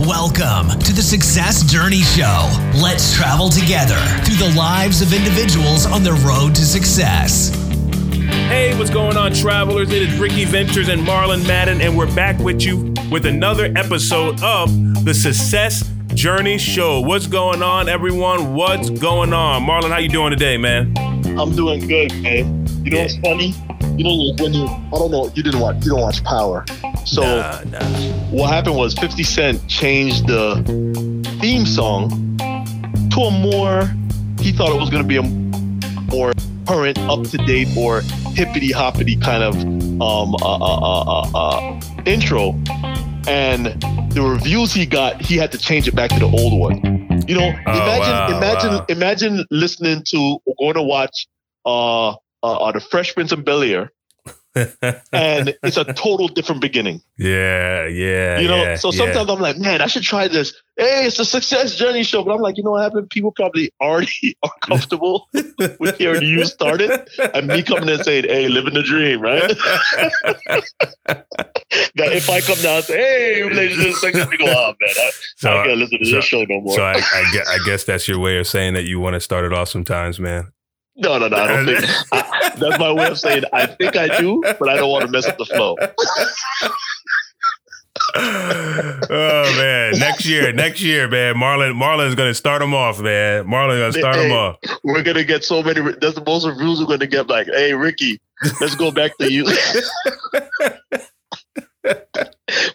Welcome 0.00 0.78
to 0.80 0.92
the 0.92 1.00
Success 1.02 1.64
Journey 1.64 2.02
Show. 2.02 2.50
Let's 2.74 3.16
travel 3.16 3.48
together 3.48 3.96
through 4.26 4.36
the 4.36 4.54
lives 4.54 5.00
of 5.00 5.14
individuals 5.14 5.86
on 5.86 6.02
the 6.02 6.12
road 6.12 6.54
to 6.56 6.66
success. 6.66 7.48
Hey, 8.46 8.76
what's 8.76 8.90
going 8.90 9.16
on, 9.16 9.32
travelers? 9.32 9.90
It 9.90 10.02
is 10.02 10.18
Ricky 10.18 10.44
Venters 10.44 10.90
and 10.90 11.00
Marlon 11.00 11.48
Madden, 11.48 11.80
and 11.80 11.96
we're 11.96 12.14
back 12.14 12.38
with 12.40 12.60
you 12.60 12.92
with 13.10 13.24
another 13.24 13.72
episode 13.74 14.42
of 14.42 14.68
the 15.06 15.14
Success 15.14 15.90
Journey 16.08 16.58
Show. 16.58 17.00
What's 17.00 17.26
going 17.26 17.62
on, 17.62 17.88
everyone? 17.88 18.54
What's 18.54 18.90
going 18.90 19.32
on? 19.32 19.62
Marlon, 19.62 19.88
how 19.88 19.96
you 19.96 20.10
doing 20.10 20.30
today, 20.30 20.58
man? 20.58 20.92
I'm 21.38 21.56
doing 21.56 21.88
good, 21.88 22.14
man. 22.20 22.66
You 22.84 22.90
know 22.90 23.00
what's 23.00 23.16
funny? 23.16 23.54
You 23.96 24.04
know 24.04 24.34
when 24.42 24.52
you 24.54 24.66
I 24.66 24.90
don't 24.90 25.10
know 25.10 25.30
you 25.34 25.42
didn't 25.42 25.60
watch 25.60 25.84
you 25.84 25.92
don't 25.92 26.00
watch 26.00 26.22
Power. 26.24 26.64
So 27.04 27.22
Nah, 27.22 27.62
nah. 27.64 27.84
what 28.30 28.50
happened 28.50 28.76
was 28.76 28.94
50 28.94 29.22
Cent 29.22 29.68
changed 29.68 30.26
the 30.26 30.62
theme 31.40 31.66
song 31.66 32.10
to 33.10 33.20
a 33.20 33.30
more 33.30 33.90
he 34.40 34.52
thought 34.52 34.70
it 34.70 34.78
was 34.78 34.90
gonna 34.90 35.04
be 35.04 35.16
a 35.16 35.22
more 36.12 36.32
current, 36.66 36.98
up 36.98 37.22
to 37.28 37.38
date, 37.38 37.68
or 37.76 38.02
hippity 38.34 38.70
hoppity 38.72 39.16
kind 39.16 39.42
of 39.42 39.54
um 40.00 40.34
uh, 40.34 40.56
uh, 40.56 40.78
uh, 40.80 41.02
uh, 41.02 41.30
uh, 41.34 41.80
intro. 42.04 42.50
And 43.28 43.66
the 44.12 44.22
reviews 44.22 44.72
he 44.72 44.86
got, 44.86 45.20
he 45.20 45.36
had 45.36 45.50
to 45.52 45.58
change 45.58 45.88
it 45.88 45.94
back 45.94 46.10
to 46.10 46.18
the 46.20 46.26
old 46.26 46.60
one. 46.60 46.76
You 47.26 47.34
know, 47.34 47.52
Oh, 47.66 47.72
imagine 47.72 48.12
wow, 48.12 48.36
imagine 48.36 48.72
wow. 48.72 48.86
imagine 48.88 49.44
listening 49.50 50.02
to 50.10 50.38
or 50.46 50.54
going 50.58 50.74
to 50.74 50.82
watch 50.82 51.26
uh, 51.64 52.10
uh, 52.10 52.14
uh 52.42 52.72
the 52.72 52.80
Fresh 52.80 53.14
Prince 53.14 53.32
of 53.32 53.44
Bel 53.44 53.62
Air, 53.62 53.90
and 55.12 55.56
it's 55.62 55.76
a 55.76 55.84
total 55.92 56.28
different 56.28 56.60
beginning. 56.62 57.02
yeah, 57.18 57.86
yeah. 57.86 58.38
You 58.38 58.48
know, 58.48 58.56
yeah, 58.56 58.76
so 58.76 58.90
yeah. 58.90 58.98
sometimes 58.98 59.28
I'm 59.30 59.38
like, 59.40 59.58
man, 59.58 59.80
I 59.82 59.86
should 59.86 60.02
try 60.02 60.28
this. 60.28 60.54
Hey, 60.76 61.06
it's 61.06 61.18
a 61.18 61.24
success 61.24 61.74
journey 61.76 62.02
show, 62.02 62.22
but 62.22 62.34
I'm 62.34 62.40
like, 62.40 62.56
you 62.56 62.62
know 62.62 62.72
what 62.72 62.82
happened? 62.82 63.08
People 63.10 63.32
probably 63.32 63.70
already 63.80 64.36
are 64.42 64.52
comfortable 64.62 65.28
with 65.78 65.96
hearing 65.98 66.22
you 66.22 66.44
start 66.44 66.80
it, 66.80 67.08
and 67.34 67.46
me 67.46 67.62
coming 67.62 67.84
in 67.84 67.94
and 67.96 68.04
saying, 68.04 68.24
hey, 68.24 68.48
living 68.48 68.74
the 68.74 68.82
dream, 68.82 69.20
right? 69.20 69.48
that 71.06 72.12
if 72.12 72.28
I 72.30 72.40
come 72.40 72.58
down 72.62 72.76
and 72.76 72.84
say, 72.84 72.96
hey, 72.96 73.44
ladies 73.50 74.02
and 74.02 74.14
gentlemen, 74.14 74.38
go, 74.38 74.46
oh 74.48 74.74
man, 74.80 74.90
I, 74.98 75.10
So, 75.36 75.50
I 75.50 75.66
can't 75.66 75.78
listen 75.78 75.98
to 75.98 76.04
so- 76.04 76.16
this 76.16 76.24
show 76.24 76.44
no 76.44 76.60
more. 76.60 76.74
so 76.74 76.82
I, 76.82 76.94
I, 76.94 77.30
guess, 77.32 77.48
I 77.48 77.58
guess 77.64 77.84
that's 77.84 78.08
your 78.08 78.18
way 78.18 78.38
of 78.38 78.46
saying 78.46 78.74
that 78.74 78.84
you 78.84 79.00
want 79.00 79.14
to 79.14 79.20
start 79.20 79.44
it 79.44 79.52
off 79.52 79.68
sometimes, 79.68 80.18
man. 80.20 80.52
No, 80.96 81.18
no, 81.18 81.28
no, 81.28 81.36
I 81.36 81.46
don't 81.46 81.66
think 81.66 81.84
I, 82.12 82.52
that's 82.56 82.78
my 82.78 82.92
way 82.92 83.06
of 83.06 83.18
saying 83.18 83.44
I 83.52 83.66
think 83.66 83.96
I 83.96 84.18
do, 84.18 84.42
but 84.58 84.68
I 84.68 84.76
don't 84.76 84.90
want 84.90 85.04
to 85.04 85.10
mess 85.10 85.26
up 85.26 85.38
the 85.38 85.44
flow. 85.46 85.76
oh 88.16 89.54
man, 89.58 89.98
next 89.98 90.24
year, 90.26 90.52
next 90.52 90.80
year, 90.82 91.08
man. 91.08 91.34
Marlon, 91.36 91.74
Marlon's 91.74 92.14
gonna 92.14 92.34
start 92.34 92.60
them 92.60 92.74
off, 92.74 93.00
man. 93.00 93.46
Marlon's 93.46 93.80
gonna 93.80 93.92
start 93.92 94.16
them 94.16 94.30
Hey. 94.30 94.36
off. 94.36 94.56
We're 94.84 95.02
gonna 95.02 95.24
get 95.24 95.44
so 95.44 95.62
many. 95.62 95.80
That's 96.00 96.14
the 96.14 96.22
most 96.26 96.46
reviews 96.46 96.80
we're 96.80 96.86
gonna 96.86 97.06
get. 97.06 97.28
Like, 97.28 97.46
hey, 97.46 97.72
Ricky, 97.74 98.20
let's 98.60 98.74
go 98.74 98.90
back 98.90 99.16
to 99.18 99.32
you. 99.32 99.46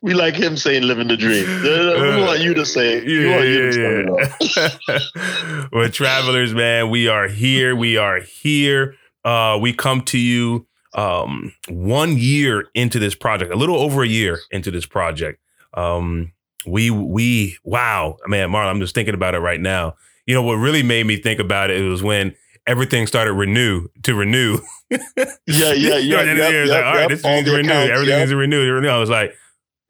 we 0.02 0.14
like 0.14 0.36
him 0.36 0.58
saying 0.58 0.84
"living 0.84 1.08
the 1.08 1.18
dream." 1.18 1.46
We 1.64 2.22
want 2.24 2.42
you 2.42 2.54
to 2.54 2.66
say. 2.66 2.98
it. 2.98 3.06
We 3.06 3.30
want 3.30 3.46
you 3.46 3.72
to 3.72 5.00
yeah. 5.38 5.68
well, 5.72 5.90
travelers, 5.90 6.54
man, 6.54 6.90
we 6.90 7.08
are 7.08 7.28
here. 7.28 7.76
We 7.76 7.98
are 7.98 8.20
here. 8.20 8.96
Uh, 9.24 9.58
we 9.62 9.74
come 9.74 10.02
to 10.04 10.18
you 10.18 10.68
um, 10.94 11.54
one 11.70 12.18
year 12.18 12.66
into 12.74 13.00
this 13.00 13.16
project, 13.16 13.54
a 13.54 13.56
little 13.56 13.78
over 13.78 14.04
a 14.04 14.08
year 14.08 14.40
into 14.52 14.72
this 14.72 14.86
project. 14.86 15.40
Um, 15.74 16.34
we 16.66 16.90
we 16.90 17.58
wow, 17.64 18.18
man, 18.28 18.50
Marlon, 18.50 18.70
I'm 18.70 18.80
just 18.80 18.96
thinking 18.96 19.14
about 19.14 19.36
it 19.36 19.40
right 19.40 19.60
now. 19.60 19.96
You 20.26 20.36
know 20.36 20.44
what 20.44 20.56
really 20.56 20.84
made 20.84 21.06
me 21.06 21.18
think 21.18 21.40
about 21.40 21.70
it, 21.70 21.82
it 21.82 21.88
was 21.88 22.04
when 22.04 22.36
everything 22.68 23.08
started 23.08 23.34
renew 23.34 23.88
to 24.04 24.16
renew. 24.16 24.60
Yeah, 24.92 25.26
yeah, 25.48 25.72
yeah. 25.74 25.98
You 25.98 26.16
know, 26.36 26.50
yep, 26.50 26.62
was 26.62 26.70
yep, 26.70 26.70
like, 26.70 26.86
all 26.86 26.94
right, 26.94 27.00
yep. 27.02 27.10
this 27.10 27.24
All 27.26 27.36
needs 27.36 27.48
to 27.50 27.56
renew. 27.56 27.70
accounts, 27.70 27.92
Everything 27.92 28.10
yep. 28.10 28.20
needs 28.20 28.32
to 28.32 28.36
renew. 28.38 28.72
renew. 28.74 28.88
I 28.90 28.98
was 29.00 29.10
like, 29.10 29.34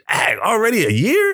"Dang, 0.07 0.37
already 0.39 0.85
a 0.85 0.89
year? 0.91 1.31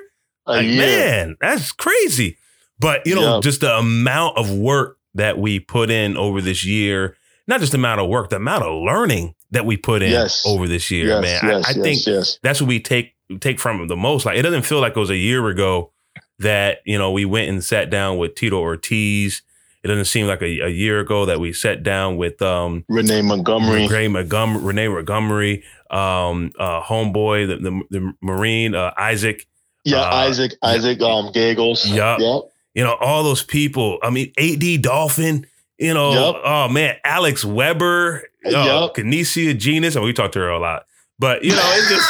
A 0.48 0.52
Like, 0.52 0.66
year. 0.68 0.78
man, 0.78 1.38
that's 1.42 1.72
crazy. 1.74 2.38
But 2.80 3.06
you 3.06 3.16
know, 3.16 3.42
just 3.42 3.60
the 3.62 3.76
amount 3.76 4.38
of 4.38 4.52
work 4.52 4.98
that 5.16 5.38
we 5.38 5.60
put 5.60 5.90
in 5.90 6.16
over 6.16 6.40
this 6.42 6.64
year, 6.66 7.18
not 7.48 7.60
just 7.60 7.72
the 7.74 7.78
amount 7.78 8.00
of 8.00 8.08
work, 8.08 8.30
the 8.30 8.36
amount 8.38 8.64
of 8.64 8.74
learning 8.82 9.36
that 9.52 9.66
we 9.66 9.76
put 9.78 10.02
in 10.02 10.12
Yes. 10.12 10.44
over 10.46 10.68
this 10.68 10.90
year, 10.92 11.08
Yes, 11.08 11.22
man. 11.22 11.52
yes, 11.52 11.66
I, 11.68 11.70
I 11.72 11.74
think 11.74 12.40
that's 12.44 12.62
what 12.62 12.68
we 12.70 12.80
take 12.80 13.16
take 13.42 13.60
from 13.60 13.88
the 13.88 13.96
most. 13.98 14.26
Like 14.26 14.38
it 14.38 14.44
doesn't 14.44 14.62
feel 14.64 14.80
like 14.80 14.96
it 14.96 15.00
was 15.00 15.10
a 15.10 15.18
year 15.18 15.46
ago 15.50 15.92
that, 16.40 16.80
you 16.86 16.98
know, 16.98 17.12
we 17.12 17.26
went 17.26 17.50
and 17.50 17.62
sat 17.64 17.90
down 17.90 18.18
with 18.18 18.36
Tito 18.36 18.58
Ortiz. 18.60 19.42
It 19.88 19.92
doesn't 19.92 20.06
seem 20.06 20.28
like 20.28 20.42
a, 20.42 20.60
a 20.66 20.68
year 20.68 21.00
ago 21.00 21.26
that 21.28 21.40
we 21.40 21.54
sat 21.54 21.82
down 21.82 22.18
with 22.18 22.42
um 22.42 22.84
Renee 22.90 23.22
Montgomery. 23.22 23.88
Ray 23.88 24.10
Montgomery, 24.10 24.62
Renee 24.62 24.90
Montgomery, 24.90 25.64
um, 25.90 26.52
uh, 26.60 26.82
homeboy, 26.82 27.48
the, 27.48 27.56
the, 27.58 27.82
the 27.90 28.14
Marine, 28.22 28.76
uh, 28.76 28.92
Isaac. 28.98 29.48
Yeah, 29.86 30.02
Uh, 30.02 30.16
Isaac. 30.28 30.52
Isaac. 30.62 31.00
Um. 31.02 31.32
Yup. 31.34 32.20
Yep. 32.20 32.42
you 32.76 32.84
know, 32.84 32.98
all 33.00 33.24
those 33.24 33.44
people. 33.44 33.98
I 34.04 34.10
mean, 34.10 34.34
AD 34.38 34.82
Dolphin, 34.82 35.48
you 35.78 35.94
know, 35.94 36.12
Yup. 36.12 36.42
oh 36.44 36.68
man, 36.68 36.98
Alex 37.06 37.46
Weber, 37.46 38.24
oh, 38.46 38.50
Yup. 38.50 38.96
Kinesia 38.96 39.58
Genus. 39.58 39.96
And 39.96 40.04
we 40.04 40.12
talked 40.12 40.34
to 40.34 40.40
her 40.40 40.50
a 40.50 40.60
lot. 40.60 40.84
But, 41.18 41.46
you 41.46 41.52
know, 41.52 41.62
it's 41.64 41.90
just, 41.90 42.10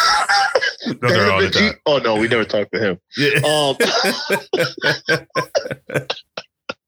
Those 1.01 1.11
are 1.15 1.31
all 1.31 1.41
the 1.41 1.75
Oh 1.85 1.99
no, 1.99 2.15
we 2.15 2.27
never 2.27 2.43
talked 2.45 2.73
to 2.73 2.79
him. 2.79 2.99
yeah. 3.17 3.39
Um, 3.45 3.77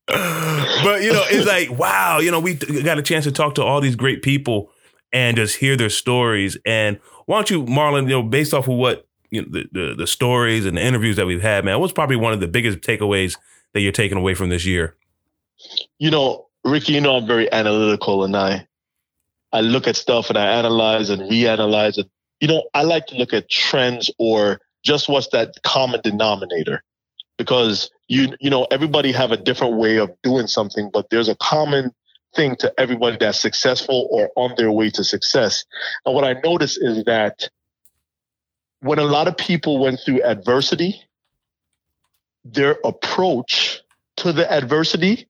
but, 0.10 1.02
you 1.02 1.14
know, 1.14 1.24
it's 1.30 1.48
like, 1.48 1.78
wow, 1.78 2.20
you 2.20 2.32
know, 2.32 2.40
we 2.40 2.56
got 2.56 2.98
a 2.98 3.04
chance 3.04 3.26
to 3.26 3.32
talk 3.32 3.56
to 3.56 3.64
all 3.64 3.82
these 3.82 3.96
great 3.96 4.22
people 4.22 4.72
and 5.12 5.38
just 5.38 5.58
hear 5.58 5.76
their 5.76 5.90
stories. 5.90 6.58
And 6.66 7.00
why 7.26 7.38
don't 7.38 7.50
you, 7.50 7.64
Marlon, 7.64 8.04
you 8.04 8.10
know, 8.10 8.24
based 8.24 8.54
off 8.54 8.68
of 8.68 8.76
what, 8.76 9.08
you 9.30 9.42
know, 9.42 9.48
the, 9.52 9.66
the, 9.72 9.96
the 9.96 10.08
stories 10.08 10.66
and 10.66 10.78
the 10.78 10.82
interviews 10.82 11.16
that 11.16 11.26
we've 11.26 11.42
had, 11.42 11.66
man, 11.66 11.80
what's 11.80 11.94
probably 11.94 12.16
one 12.16 12.34
of 12.34 12.40
the 12.40 12.48
biggest 12.48 12.80
takeaways 12.80 13.38
that 13.74 13.82
you're 13.82 13.92
taking 13.92 14.18
away 14.18 14.34
from 14.34 14.50
this 14.50 14.66
year? 14.66 14.96
you 15.98 16.12
know, 16.12 16.48
Ricky, 16.64 16.94
you 16.94 17.02
know 17.02 17.16
I'm 17.16 17.28
very 17.28 17.52
analytical 17.52 18.24
and 18.24 18.36
I 18.36 18.68
I 19.52 19.62
look 19.62 19.88
at 19.88 19.96
stuff 19.96 20.30
and 20.30 20.38
I 20.38 20.46
analyze 20.46 21.10
and 21.10 21.24
reanalyze 21.24 21.98
and 21.98 22.10
you 22.40 22.48
know, 22.48 22.64
I 22.74 22.84
like 22.84 23.08
to 23.08 23.16
look 23.16 23.34
at 23.34 23.50
trends 23.50 24.10
or 24.18 24.62
just 24.84 25.10
what's 25.10 25.28
that 25.30 25.56
common 25.64 26.00
denominator. 26.02 26.84
Because 27.38 27.90
you 28.10 28.36
you 28.42 28.50
know, 28.50 28.66
everybody 28.72 29.14
have 29.14 29.32
a 29.32 29.38
different 29.38 29.78
way 29.78 29.98
of 29.98 30.10
doing 30.24 30.48
something, 30.48 30.90
but 30.92 31.10
there's 31.10 31.30
a 31.30 31.36
common 31.36 31.92
thing 32.36 32.56
to 32.58 32.74
everybody 32.78 33.18
that's 33.20 33.40
successful 33.40 34.08
or 34.12 34.30
on 34.36 34.54
their 34.58 34.72
way 34.72 34.90
to 34.90 35.04
success. 35.04 35.64
And 36.06 36.14
what 36.14 36.24
I 36.26 36.34
notice 36.44 36.76
is 36.78 37.06
that 37.06 37.48
when 38.82 39.00
a 39.00 39.04
lot 39.04 39.28
of 39.28 39.38
people 39.38 39.80
went 39.80 40.00
through 40.04 40.22
adversity, 40.24 41.02
their 42.44 42.78
approach 42.84 43.82
to 44.18 44.34
the 44.34 44.52
adversity 44.52 45.28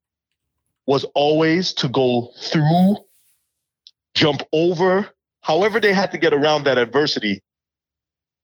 was 0.86 1.04
always 1.16 1.74
to 1.74 1.90
go 1.90 2.32
through, 2.42 2.98
jump 4.14 4.42
over, 4.54 5.08
however 5.42 5.80
they 5.80 5.94
had 5.94 6.12
to 6.12 6.18
get 6.18 6.34
around 6.34 6.64
that 6.66 6.78
adversity, 6.78 7.42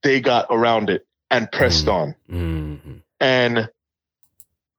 they 0.03 0.19
got 0.21 0.47
around 0.49 0.89
it 0.89 1.05
and 1.31 1.51
pressed 1.51 1.85
Mm. 1.87 1.93
on. 1.93 2.15
Mm-hmm. 2.29 2.93
And 3.19 3.69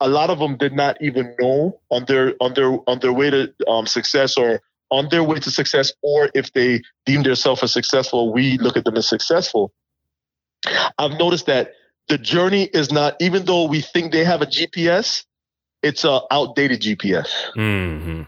a 0.01 0.09
lot 0.09 0.31
of 0.31 0.39
them 0.39 0.57
did 0.57 0.73
not 0.73 1.01
even 1.01 1.35
know 1.41 1.81
on 1.91 2.05
their 2.07 2.35
on 2.41 2.55
their 2.55 2.79
on 2.89 2.99
their 3.01 3.13
way 3.13 3.31
to 3.31 3.53
um, 3.69 3.87
success 3.87 4.37
or 4.37 4.61
on 4.91 5.09
their 5.11 5.25
way 5.25 5.39
to 5.41 5.51
success, 5.51 5.93
or 6.03 6.31
if 6.35 6.53
they 6.53 6.83
deem 7.07 7.23
themselves 7.23 7.63
as 7.63 7.73
successful, 7.73 8.33
we 8.33 8.59
look 8.59 8.77
at 8.77 8.85
them 8.85 8.97
as 8.97 9.09
successful. 9.09 9.73
I've 10.99 11.19
noticed 11.19 11.47
that 11.47 11.73
the 12.09 12.19
journey 12.19 12.65
is 12.65 12.93
not, 12.93 13.17
even 13.21 13.45
though 13.45 13.65
we 13.65 13.81
think 13.81 14.13
they 14.13 14.25
have 14.25 14.43
a 14.43 14.47
GPS, 14.47 15.25
it's 15.83 16.05
a 16.05 16.21
outdated 16.31 16.81
GPS 16.81 17.29
Mm-hmm. 17.57 18.23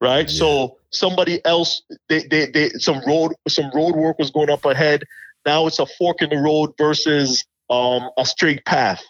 right? 0.00 0.28
Yeah. 0.30 0.38
So 0.38 0.78
somebody 0.90 1.44
else, 1.44 1.82
they, 2.08 2.26
they, 2.26 2.46
they, 2.50 2.70
some 2.78 3.00
road, 3.06 3.32
some 3.48 3.70
road 3.74 3.96
work 3.96 4.18
was 4.18 4.30
going 4.30 4.50
up 4.50 4.64
ahead. 4.64 5.04
Now 5.46 5.66
it's 5.66 5.78
a 5.78 5.86
fork 5.86 6.22
in 6.22 6.30
the 6.30 6.36
road 6.38 6.72
versus 6.78 7.44
um, 7.70 8.10
a 8.18 8.24
straight 8.24 8.64
path. 8.64 9.02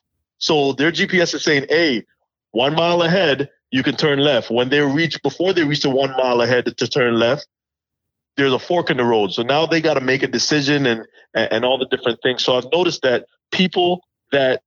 So 0.45 0.73
their 0.73 0.93
GPS 0.93 1.35
is 1.35 1.43
saying, 1.43 1.67
"Hey, 1.69 2.05
one 2.53 2.75
mile 2.75 3.03
ahead, 3.03 3.49
you 3.71 3.83
can 3.83 3.97
turn 3.97 4.19
left." 4.19 4.51
When 4.51 4.69
they 4.69 4.81
reach, 4.81 5.21
before 5.23 5.53
they 5.53 5.65
reach 5.65 5.83
the 5.83 5.91
one 5.91 6.11
mile 6.11 6.41
ahead 6.43 6.67
to 6.67 6.89
turn 6.89 7.19
left, 7.19 7.47
there's 8.37 8.53
a 8.53 8.59
fork 8.59 8.91
in 8.91 8.99
the 8.99 9.05
road. 9.05 9.33
So 9.33 9.43
now 9.43 9.67
they 9.67 9.81
got 9.81 9.95
to 9.95 10.01
make 10.03 10.23
a 10.23 10.29
decision 10.29 10.87
and, 10.87 11.07
and 11.35 11.65
all 11.65 11.79
the 11.79 11.87
different 11.87 12.21
things. 12.23 12.45
So 12.45 12.57
I've 12.57 12.71
noticed 12.73 13.03
that 13.03 13.27
people 13.53 14.03
that 14.33 14.63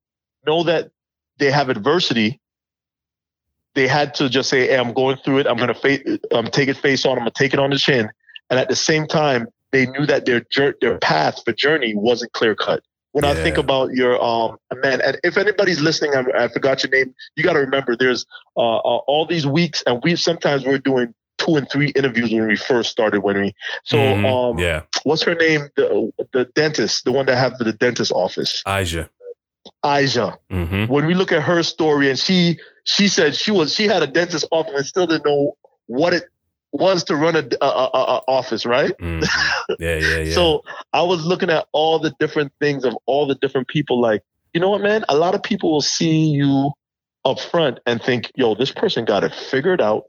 know 0.46 0.64
that 0.64 0.90
they 1.38 1.52
have 1.52 1.70
adversity 1.70 2.42
they 3.78 3.88
had 3.88 4.16
to 4.16 4.28
just 4.28 4.50
say, 4.50 4.68
hey, 4.68 4.76
I'm 4.78 4.92
going 4.92 5.18
through 5.24 5.38
it. 5.38 5.48
I'm 5.48 5.56
going 5.56 5.68
to 5.68 5.76
fa- 5.76 6.20
um, 6.36 6.46
take 6.48 6.68
it 6.68 6.78
face 6.78 7.06
on. 7.06 7.12
I'm 7.12 7.20
going 7.20 7.32
to 7.32 7.38
take 7.38 7.54
it 7.54 7.60
on 7.60 7.70
the 7.70 7.78
chin. 7.78 8.10
And 8.50 8.60
at 8.60 8.70
the 8.70 8.76
same 8.76 9.06
time, 9.06 9.48
they 9.72 9.86
knew 9.86 10.08
that 10.08 10.26
their 10.26 10.44
their 10.82 10.98
path 10.98 11.44
for 11.46 11.52
journey 11.54 11.94
wasn't 11.94 12.34
clear 12.34 12.56
cut. 12.56 12.82
When 13.12 13.26
I 13.26 13.34
think 13.34 13.58
about 13.58 13.92
your 13.94 14.22
um 14.24 14.58
man, 14.76 15.02
and 15.02 15.20
if 15.24 15.38
anybody's 15.38 15.82
listening, 15.82 16.14
I, 16.16 16.44
I 16.44 16.48
forgot 16.50 16.84
your 16.84 16.92
name. 16.92 17.14
You 17.36 17.44
got 17.44 17.54
to 17.54 17.60
remember, 17.60 17.96
there's 17.96 18.26
uh, 18.56 18.78
uh 18.78 18.98
all 19.08 19.26
these 19.26 19.46
weeks, 19.48 19.84
and 19.88 20.02
we 20.04 20.16
sometimes 20.16 20.66
we're 20.66 20.78
doing 20.78 21.14
two 21.38 21.56
and 21.56 21.70
three 21.70 21.90
interviews 21.90 22.32
when 22.32 22.48
we 22.48 22.56
first 22.56 22.92
started. 22.92 23.22
When 23.22 23.40
we 23.42 23.56
so 23.84 23.98
Mhm. 23.98 24.52
um, 24.52 24.60
yeah, 24.60 24.84
what's 25.04 25.24
her 25.24 25.36
name? 25.36 25.70
The 25.76 26.12
the 26.34 26.46
dentist, 26.56 27.06
the 27.06 27.12
one 27.12 27.26
that 27.28 27.38
have 27.38 27.58
the 27.58 27.74
dentist 27.74 28.12
office, 28.12 28.62
Aja. 28.66 29.10
Aja. 29.84 30.38
hmm 30.50 30.86
When 30.86 31.06
we 31.06 31.14
look 31.14 31.32
at 31.32 31.44
her 31.44 31.64
story, 31.64 32.10
and 32.10 32.20
she 32.20 32.60
she 32.84 33.08
said 33.08 33.36
she 33.36 33.52
was 33.52 33.74
she 33.74 33.86
had 33.86 34.04
a 34.04 34.08
dentist 34.08 34.46
office 34.52 34.74
and 34.76 34.86
still 34.86 35.08
didn't 35.08 35.26
know 35.26 35.58
what 35.88 36.14
it 36.14 36.24
was 36.72 37.04
to 37.06 37.16
run 37.16 37.36
a, 37.36 37.48
a, 37.62 37.66
a, 37.66 37.90
a 37.94 38.22
office, 38.28 38.66
right? 38.66 38.94
hmm 39.00 39.22
Yeah, 39.80 39.98
yeah, 39.98 40.00
yeah. 40.24 40.34
So 40.34 40.64
I 40.94 41.02
was 41.02 41.26
looking 41.26 41.50
at 41.50 41.68
all 41.72 42.00
the 42.00 42.14
different 42.20 42.52
things 42.60 42.84
of 42.84 42.98
all 43.06 43.28
the 43.28 43.36
different 43.36 43.68
people. 43.68 44.00
Like, 44.02 44.24
you 44.54 44.62
know 44.62 44.70
what, 44.70 44.82
man? 44.82 45.06
A 45.10 45.18
lot 45.18 45.36
of 45.36 45.44
people 45.44 45.72
will 45.72 45.82
see 45.82 46.28
you 46.30 46.72
up 47.26 47.40
front 47.40 47.80
and 47.86 48.02
think, 48.02 48.32
yo, 48.36 48.56
this 48.56 48.72
person 48.72 49.06
got 49.06 49.24
it 49.24 49.34
figured 49.34 49.82
out. 49.82 50.06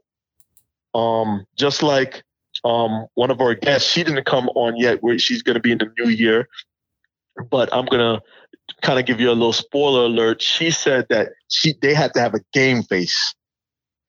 Um, 0.95 1.45
just 1.55 1.83
like 1.83 2.23
um 2.63 3.05
one 3.13 3.31
of 3.31 3.41
our 3.41 3.53
guests, 3.55 3.89
she 3.89 4.03
didn't 4.03 4.25
come 4.25 4.49
on 4.49 4.75
yet, 4.77 5.03
where 5.03 5.17
she's 5.19 5.43
gonna 5.43 5.59
be 5.59 5.71
in 5.71 5.77
the 5.77 5.91
new 5.97 6.09
year. 6.09 6.49
But 7.49 7.69
I'm 7.71 7.85
gonna 7.85 8.21
kind 8.81 8.99
of 8.99 9.05
give 9.05 9.19
you 9.19 9.29
a 9.29 9.33
little 9.33 9.53
spoiler 9.53 10.05
alert. 10.05 10.41
She 10.41 10.71
said 10.71 11.05
that 11.09 11.29
she 11.47 11.75
they 11.81 11.93
had 11.93 12.13
to 12.13 12.19
have 12.19 12.33
a 12.33 12.39
game 12.53 12.83
face. 12.83 13.35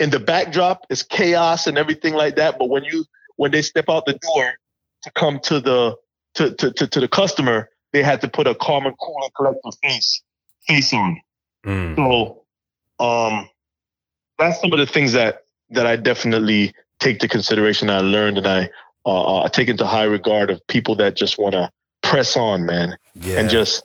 In 0.00 0.10
the 0.10 0.18
backdrop, 0.18 0.86
is 0.90 1.02
chaos 1.02 1.66
and 1.66 1.78
everything 1.78 2.14
like 2.14 2.36
that. 2.36 2.58
But 2.58 2.68
when 2.68 2.84
you 2.84 3.04
when 3.36 3.52
they 3.52 3.62
step 3.62 3.84
out 3.88 4.06
the 4.06 4.14
door 4.14 4.54
to 5.04 5.10
come 5.12 5.38
to 5.44 5.60
the 5.60 5.96
to 6.34 6.54
to 6.54 6.72
to, 6.72 6.86
to 6.88 7.00
the 7.00 7.08
customer, 7.08 7.68
they 7.92 8.02
had 8.02 8.20
to 8.22 8.28
put 8.28 8.46
a 8.46 8.54
calm 8.54 8.86
and 8.86 8.96
cool 8.98 9.16
and 9.22 9.34
collected 9.34 9.72
face 9.82 10.22
face 10.66 10.92
on. 10.92 11.20
Mm. 11.64 11.96
So, 11.96 12.42
um, 13.04 13.48
that's 14.38 14.60
some 14.60 14.72
of 14.72 14.78
the 14.78 14.86
things 14.86 15.12
that 15.12 15.44
that 15.70 15.86
I 15.86 15.96
definitely 15.96 16.74
take 16.98 17.18
to 17.20 17.28
consideration. 17.28 17.90
I 17.90 18.00
learned 18.00 18.38
and 18.38 18.46
I 18.46 18.70
uh, 19.06 19.40
uh, 19.40 19.48
take 19.48 19.68
into 19.68 19.86
high 19.86 20.04
regard 20.04 20.50
of 20.50 20.66
people 20.66 20.94
that 20.96 21.16
just 21.16 21.38
want 21.38 21.52
to 21.52 21.70
press 22.02 22.36
on, 22.36 22.66
man, 22.66 22.96
yeah. 23.14 23.38
and 23.38 23.50
just 23.50 23.84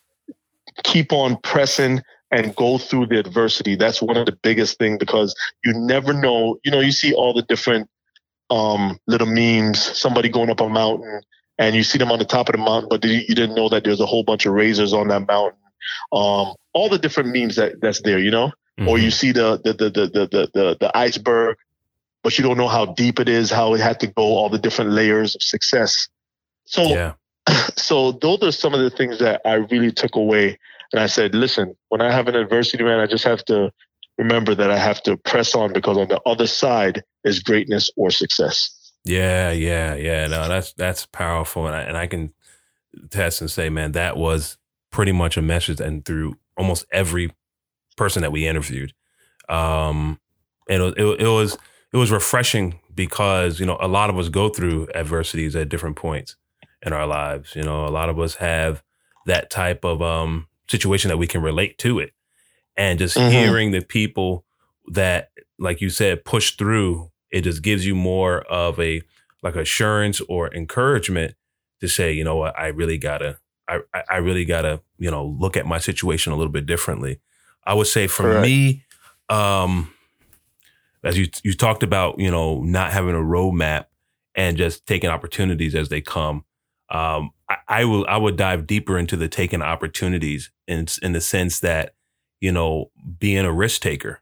keep 0.83 1.13
on 1.13 1.37
pressing 1.37 2.01
and 2.35 2.55
go 2.55 2.77
through 2.77 3.07
the 3.07 3.19
adversity. 3.19 3.75
That's 3.75 4.01
one 4.01 4.17
of 4.17 4.25
the 4.25 4.37
biggest 4.43 4.77
things 4.77 4.97
because 4.99 5.35
you 5.63 5.73
never 5.73 6.13
know. 6.13 6.59
You 6.63 6.71
know, 6.71 6.81
you 6.81 6.91
see 6.91 7.13
all 7.13 7.33
the 7.33 7.43
different 7.43 7.89
um, 8.49 8.97
little 9.07 9.27
memes. 9.27 9.79
Somebody 9.79 10.29
going 10.29 10.49
up 10.49 10.61
a 10.61 10.69
mountain. 10.69 11.21
And 11.57 11.73
you 11.73 11.83
see 11.83 11.97
them 11.97 12.11
on 12.11 12.19
the 12.19 12.25
top 12.25 12.49
of 12.49 12.51
the 12.51 12.57
mountain, 12.57 12.89
but 12.89 13.05
you 13.05 13.33
didn't 13.33 13.55
know 13.55 13.69
that 13.69 13.85
there's 13.85 14.01
a 14.01 14.05
whole 14.05 14.23
bunch 14.23 14.45
of 14.45 14.51
razors 14.51 14.91
on 14.91 15.07
that 15.07 15.25
mountain. 15.25 15.57
Um, 16.11 16.53
all 16.73 16.89
the 16.89 16.99
different 16.99 17.33
memes 17.33 17.55
that 17.55 17.79
that's 17.79 18.01
there, 18.01 18.19
you 18.19 18.29
know 18.29 18.51
or 18.79 18.97
Mhm. 18.97 19.03
you 19.03 19.11
see 19.11 19.31
the 19.31 19.59
the 19.63 19.73
the 19.73 19.89
the 19.89 20.07
the 20.07 20.27
the, 20.27 20.49
the, 20.53 20.77
the 20.79 20.97
iceberg, 20.97 21.57
but 22.23 22.37
you 22.37 22.43
don't 22.43 22.57
know 22.57 22.67
how 22.67 22.85
deep 22.85 23.19
it 23.19 23.29
is, 23.29 23.49
how 23.49 23.73
it 23.73 23.79
had 23.79 23.99
to 24.01 24.07
go, 24.07 24.23
all 24.23 24.49
the 24.49 24.59
different 24.59 24.91
layers 24.91 25.35
of 25.35 25.41
success. 25.41 26.07
So 26.65 26.83
yeah, 26.83 27.13
so 27.75 28.11
those 28.13 28.43
are 28.43 28.51
some 28.51 28.73
of 28.73 28.81
the 28.81 28.89
things 28.89 29.19
that 29.19 29.41
I 29.45 29.55
really 29.55 29.91
took 29.91 30.15
away. 30.15 30.59
And 30.93 31.01
I 31.01 31.07
said, 31.07 31.35
listen, 31.35 31.75
when 31.89 32.01
I 32.01 32.11
have 32.11 32.27
an 32.27 32.35
adversity, 32.35 32.83
man, 32.83 32.99
I 32.99 33.07
just 33.07 33.23
have 33.23 33.43
to 33.45 33.71
remember 34.17 34.55
that 34.55 34.71
I 34.71 34.77
have 34.77 35.01
to 35.03 35.17
press 35.17 35.55
on 35.55 35.73
because 35.73 35.97
on 35.97 36.07
the 36.07 36.21
other 36.25 36.47
side 36.47 37.03
is 37.23 37.39
greatness 37.39 37.89
or 37.97 38.11
success. 38.11 38.71
yeah, 39.03 39.51
yeah, 39.51 39.95
yeah. 39.95 40.27
No, 40.27 40.47
that's 40.47 40.73
that's 40.73 41.05
powerful, 41.05 41.67
and 41.67 41.75
I, 41.75 41.81
and 41.81 41.97
I 41.97 42.07
can 42.07 42.33
test 43.09 43.41
and 43.41 43.51
say, 43.51 43.69
man, 43.69 43.91
that 43.93 44.17
was 44.17 44.57
pretty 44.91 45.11
much 45.11 45.37
a 45.37 45.41
message, 45.41 45.79
and 45.79 46.05
through 46.05 46.37
almost 46.57 46.85
every 46.91 47.33
person 47.97 48.21
that 48.21 48.31
we 48.31 48.47
interviewed, 48.47 48.93
um, 49.49 50.19
and 50.69 50.81
it, 50.81 50.97
it, 50.97 51.21
it 51.21 51.27
was 51.27 51.57
it 51.93 51.97
was 51.97 52.11
refreshing 52.11 52.79
because 52.93 53.59
you 53.59 53.65
know 53.65 53.77
a 53.81 53.87
lot 53.87 54.09
of 54.09 54.17
us 54.17 54.29
go 54.29 54.49
through 54.49 54.87
adversities 54.95 55.55
at 55.55 55.69
different 55.69 55.97
points 55.97 56.35
in 56.85 56.93
our 56.93 57.05
lives. 57.07 57.55
You 57.55 57.63
know, 57.63 57.85
a 57.85 57.89
lot 57.89 58.09
of 58.09 58.19
us 58.19 58.35
have 58.35 58.83
that 59.25 59.49
type 59.49 59.83
of 59.83 60.01
um, 60.01 60.47
situation 60.69 61.09
that 61.09 61.17
we 61.17 61.27
can 61.27 61.41
relate 61.41 61.77
to 61.79 61.99
it, 61.99 62.13
and 62.75 62.99
just 62.99 63.17
Mhm. 63.17 63.31
hearing 63.31 63.71
the 63.71 63.81
people 63.81 64.45
that, 64.87 65.31
like 65.59 65.81
you 65.81 65.89
said, 65.89 66.25
push 66.25 66.51
through, 66.51 67.11
it 67.31 67.41
just 67.41 67.61
gives 67.61 67.85
you 67.85 67.95
more 67.95 68.41
of 68.43 68.79
a 68.79 69.01
like 69.43 69.55
assurance 69.55 70.21
or 70.21 70.53
encouragement 70.53 71.35
to 71.81 71.87
say, 71.87 72.11
you 72.11 72.23
know 72.23 72.35
what, 72.35 72.57
I 72.57 72.67
really 72.67 72.97
gotta, 72.97 73.37
I, 73.67 73.79
I- 73.93 74.03
I 74.09 74.17
really 74.17 74.45
gotta, 74.45 74.81
you 74.97 75.11
know, 75.11 75.25
look 75.39 75.55
at 75.57 75.65
my 75.67 75.77
situation 75.79 76.33
a 76.33 76.35
little 76.35 76.51
bit 76.51 76.65
differently. 76.65 77.19
I 77.63 77.73
would 77.73 77.87
say 77.87 78.07
for 78.07 78.23
Correct. 78.23 78.41
me, 78.41 78.83
um, 79.29 79.91
as 81.03 81.17
you 81.17 81.27
you 81.43 81.53
talked 81.53 81.83
about, 81.83 82.17
you 82.19 82.31
know, 82.31 82.61
not 82.63 82.91
having 82.91 83.13
a 83.15 83.19
roadmap 83.19 83.85
and 84.33 84.57
just 84.57 84.85
taking 84.87 85.09
opportunities 85.09 85.75
as 85.75 85.89
they 85.89 86.01
come. 86.01 86.43
Um, 86.89 87.31
I, 87.49 87.57
I 87.67 87.85
will 87.85 88.05
I 88.07 88.17
would 88.17 88.37
dive 88.37 88.67
deeper 88.67 88.97
into 88.97 89.15
the 89.15 89.27
taking 89.27 89.61
opportunities 89.61 90.51
in 90.67 90.87
in 91.01 91.13
the 91.13 91.21
sense 91.21 91.59
that, 91.59 91.93
you 92.41 92.51
know, 92.51 92.91
being 93.19 93.45
a 93.45 93.51
risk 93.53 93.81
taker, 93.81 94.21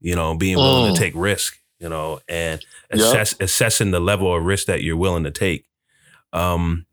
you 0.00 0.14
know, 0.14 0.34
being 0.36 0.56
willing 0.56 0.92
Mm. 0.92 0.94
to 0.94 1.00
take 1.00 1.12
risk, 1.14 1.58
you 1.78 1.88
know, 1.88 2.20
and 2.28 2.64
assess 2.90 3.34
assessing 3.40 3.90
the 3.90 4.00
level 4.00 4.34
of 4.34 4.44
risk 4.44 4.66
that 4.66 4.82
you're 4.82 4.96
willing 4.96 5.24
to 5.24 5.30
take. 5.30 5.66
Um, 6.32 6.86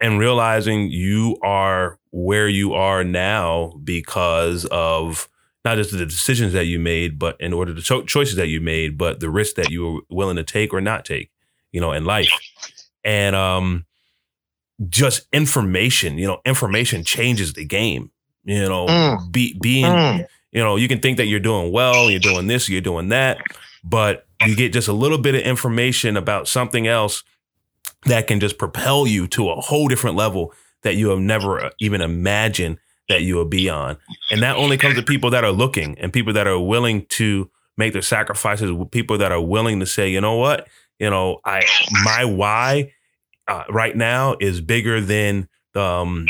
and 0.00 0.18
realizing 0.18 0.90
you 0.90 1.36
are 1.42 1.98
where 2.10 2.48
you 2.48 2.74
are 2.74 3.04
now 3.04 3.72
because 3.84 4.64
of 4.66 5.28
not 5.64 5.76
just 5.76 5.92
the 5.92 6.04
decisions 6.04 6.52
that 6.54 6.66
you 6.66 6.80
made, 6.80 7.18
but 7.18 7.40
in 7.40 7.52
order 7.52 7.72
to 7.74 7.80
cho- 7.80 8.02
choices 8.04 8.34
that 8.36 8.48
you 8.48 8.60
made, 8.60 8.98
but 8.98 9.20
the 9.20 9.30
risk 9.30 9.54
that 9.56 9.70
you 9.70 9.84
were 9.84 10.00
willing 10.10 10.36
to 10.36 10.42
take 10.42 10.74
or 10.74 10.80
not 10.80 11.04
take, 11.04 11.30
you 11.70 11.80
know, 11.80 11.92
in 11.92 12.04
life. 12.04 12.30
And 13.04 13.36
um, 13.36 13.84
just 14.88 15.26
information, 15.32 16.18
you 16.18 16.26
know, 16.26 16.40
information 16.44 17.04
changes 17.04 17.52
the 17.52 17.64
game. 17.64 18.10
You 18.44 18.68
know, 18.68 18.86
Mm. 18.86 19.32
be, 19.32 19.56
being 19.60 19.84
Mm. 19.86 20.26
you 20.50 20.62
know, 20.62 20.76
you 20.76 20.88
can 20.88 21.00
think 21.00 21.16
that 21.18 21.26
you're 21.26 21.40
doing 21.40 21.70
well, 21.72 22.10
you're 22.10 22.18
doing 22.20 22.46
this, 22.46 22.68
you're 22.68 22.80
doing 22.80 23.08
that, 23.10 23.38
but 23.84 24.26
you 24.46 24.56
get 24.56 24.72
just 24.72 24.88
a 24.88 24.92
little 24.92 25.18
bit 25.18 25.34
of 25.34 25.42
information 25.42 26.16
about 26.16 26.48
something 26.48 26.86
else 26.86 27.22
that 28.06 28.26
can 28.26 28.40
just 28.40 28.58
propel 28.58 29.06
you 29.06 29.26
to 29.28 29.48
a 29.50 29.60
whole 29.60 29.86
different 29.88 30.16
level 30.16 30.52
that 30.82 30.96
you 30.96 31.08
have 31.10 31.20
never 31.20 31.70
even 31.78 32.00
imagined 32.00 32.78
that 33.08 33.22
you 33.22 33.36
will 33.36 33.44
be 33.44 33.68
on. 33.68 33.96
And 34.30 34.42
that 34.42 34.56
only 34.56 34.76
comes 34.76 34.96
to 34.96 35.02
people 35.02 35.30
that 35.30 35.44
are 35.44 35.52
looking 35.52 35.96
and 36.00 36.12
people 36.12 36.32
that 36.32 36.46
are 36.48 36.58
willing 36.58 37.06
to 37.10 37.48
make 37.76 37.92
their 37.92 38.02
sacrifices, 38.02 38.70
people 38.90 39.18
that 39.18 39.30
are 39.30 39.40
willing 39.40 39.78
to 39.80 39.86
say, 39.86 40.08
you 40.10 40.20
know 40.20 40.34
what, 40.36 40.66
you 40.98 41.08
know, 41.08 41.38
I 41.44 41.62
my 42.04 42.24
why 42.24 42.92
uh, 43.48 43.64
right 43.70 43.96
now 43.96 44.36
is 44.40 44.60
bigger 44.60 45.00
than 45.00 45.48
um, 45.74 46.26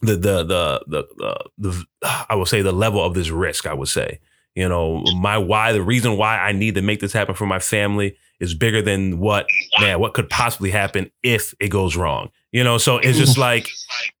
the 0.00 0.16
the 0.16 0.44
the 0.44 0.84
the 0.86 1.06
the 1.16 1.50
the 1.58 1.86
I 2.28 2.34
will 2.34 2.46
say 2.46 2.62
the 2.62 2.72
level 2.72 3.02
of 3.02 3.14
this 3.14 3.30
risk. 3.30 3.66
I 3.66 3.74
would 3.74 3.88
say, 3.88 4.20
you 4.54 4.68
know, 4.68 5.02
my 5.18 5.38
why, 5.38 5.72
the 5.72 5.82
reason 5.82 6.16
why 6.16 6.38
I 6.38 6.52
need 6.52 6.74
to 6.76 6.82
make 6.82 7.00
this 7.00 7.12
happen 7.12 7.34
for 7.34 7.46
my 7.46 7.58
family 7.58 8.16
is 8.40 8.54
bigger 8.54 8.80
than 8.80 9.18
what 9.18 9.46
man, 9.80 10.00
what 10.00 10.14
could 10.14 10.30
possibly 10.30 10.70
happen 10.70 11.10
if 11.22 11.54
it 11.60 11.68
goes 11.68 11.96
wrong. 11.96 12.30
You 12.52 12.64
know, 12.64 12.78
so 12.78 12.96
it's 12.96 13.18
just 13.18 13.36
like, 13.36 13.68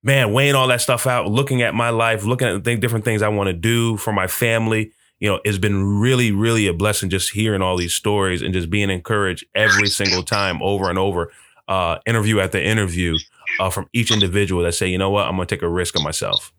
man, 0.02 0.32
weighing 0.34 0.54
all 0.54 0.66
that 0.68 0.82
stuff 0.82 1.06
out, 1.06 1.30
looking 1.30 1.62
at 1.62 1.74
my 1.74 1.88
life, 1.88 2.24
looking 2.24 2.46
at 2.46 2.62
the 2.62 2.76
different 2.76 3.04
things 3.04 3.22
I 3.22 3.28
want 3.28 3.46
to 3.46 3.54
do 3.54 3.96
for 3.96 4.12
my 4.12 4.26
family. 4.26 4.92
You 5.18 5.30
know, 5.30 5.40
it's 5.44 5.58
been 5.58 5.98
really, 5.98 6.30
really 6.30 6.66
a 6.66 6.74
blessing 6.74 7.08
just 7.08 7.30
hearing 7.30 7.62
all 7.62 7.76
these 7.76 7.94
stories 7.94 8.42
and 8.42 8.52
just 8.52 8.68
being 8.70 8.90
encouraged 8.90 9.46
every 9.54 9.88
single 9.88 10.22
time, 10.22 10.62
over 10.62 10.90
and 10.90 10.98
over, 10.98 11.32
uh, 11.68 11.98
interview 12.06 12.40
after 12.40 12.58
interview, 12.58 13.16
uh, 13.60 13.70
from 13.70 13.88
each 13.92 14.10
individual 14.10 14.62
that 14.62 14.72
say, 14.72 14.88
you 14.88 14.98
know 14.98 15.10
what, 15.10 15.26
I'm 15.26 15.32
gonna 15.36 15.46
take 15.46 15.62
a 15.62 15.68
risk 15.68 15.96
on 15.96 16.02
myself. 16.02 16.52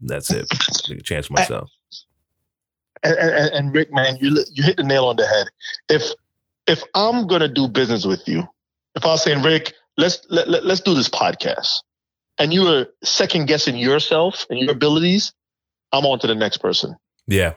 That's 0.00 0.30
it. 0.30 0.48
Take 0.84 0.98
a 0.98 1.02
chance 1.02 1.30
on 1.30 1.34
myself. 1.34 1.70
and, 3.02 3.16
and, 3.16 3.54
and 3.54 3.74
Rick, 3.74 3.92
man, 3.92 4.16
you 4.20 4.44
you 4.52 4.62
hit 4.62 4.76
the 4.76 4.82
nail 4.82 5.06
on 5.06 5.16
the 5.16 5.26
head. 5.26 5.46
If 5.88 6.02
if 6.66 6.82
I'm 6.94 7.26
gonna 7.26 7.48
do 7.48 7.68
business 7.68 8.04
with 8.04 8.26
you, 8.26 8.46
if 8.94 9.04
I 9.04 9.08
was 9.08 9.22
saying, 9.22 9.42
Rick, 9.42 9.74
let's 9.96 10.20
let, 10.30 10.48
let, 10.48 10.64
let's 10.64 10.80
do 10.80 10.94
this 10.94 11.08
podcast, 11.08 11.82
and 12.38 12.52
you 12.52 12.62
were 12.62 12.86
second 13.02 13.46
guessing 13.46 13.76
yourself 13.76 14.46
and 14.50 14.58
your 14.58 14.72
abilities, 14.72 15.32
I'm 15.92 16.04
on 16.06 16.18
to 16.20 16.26
the 16.26 16.34
next 16.34 16.58
person. 16.58 16.96
Yeah. 17.26 17.54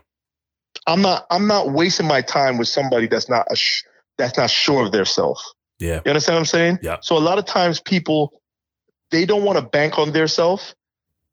I'm 0.87 1.01
not 1.01 1.25
I'm 1.31 1.47
not 1.47 1.71
wasting 1.71 2.07
my 2.07 2.21
time 2.21 2.57
with 2.57 2.67
somebody 2.67 3.07
that's 3.07 3.29
not 3.29 3.47
a 3.49 3.55
sh- 3.55 3.83
that's 4.17 4.37
not 4.37 4.49
sure 4.49 4.85
of 4.85 4.91
their 4.91 5.05
self. 5.05 5.41
Yeah. 5.79 6.01
You 6.05 6.11
understand 6.11 6.35
what 6.35 6.39
I'm 6.39 6.45
saying? 6.45 6.79
Yeah. 6.81 6.97
So 7.01 7.17
a 7.17 7.19
lot 7.19 7.37
of 7.37 7.45
times 7.45 7.79
people 7.79 8.41
they 9.11 9.25
don't 9.25 9.43
want 9.43 9.59
to 9.59 9.65
bank 9.65 9.99
on 9.99 10.11
their 10.11 10.27
self, 10.27 10.73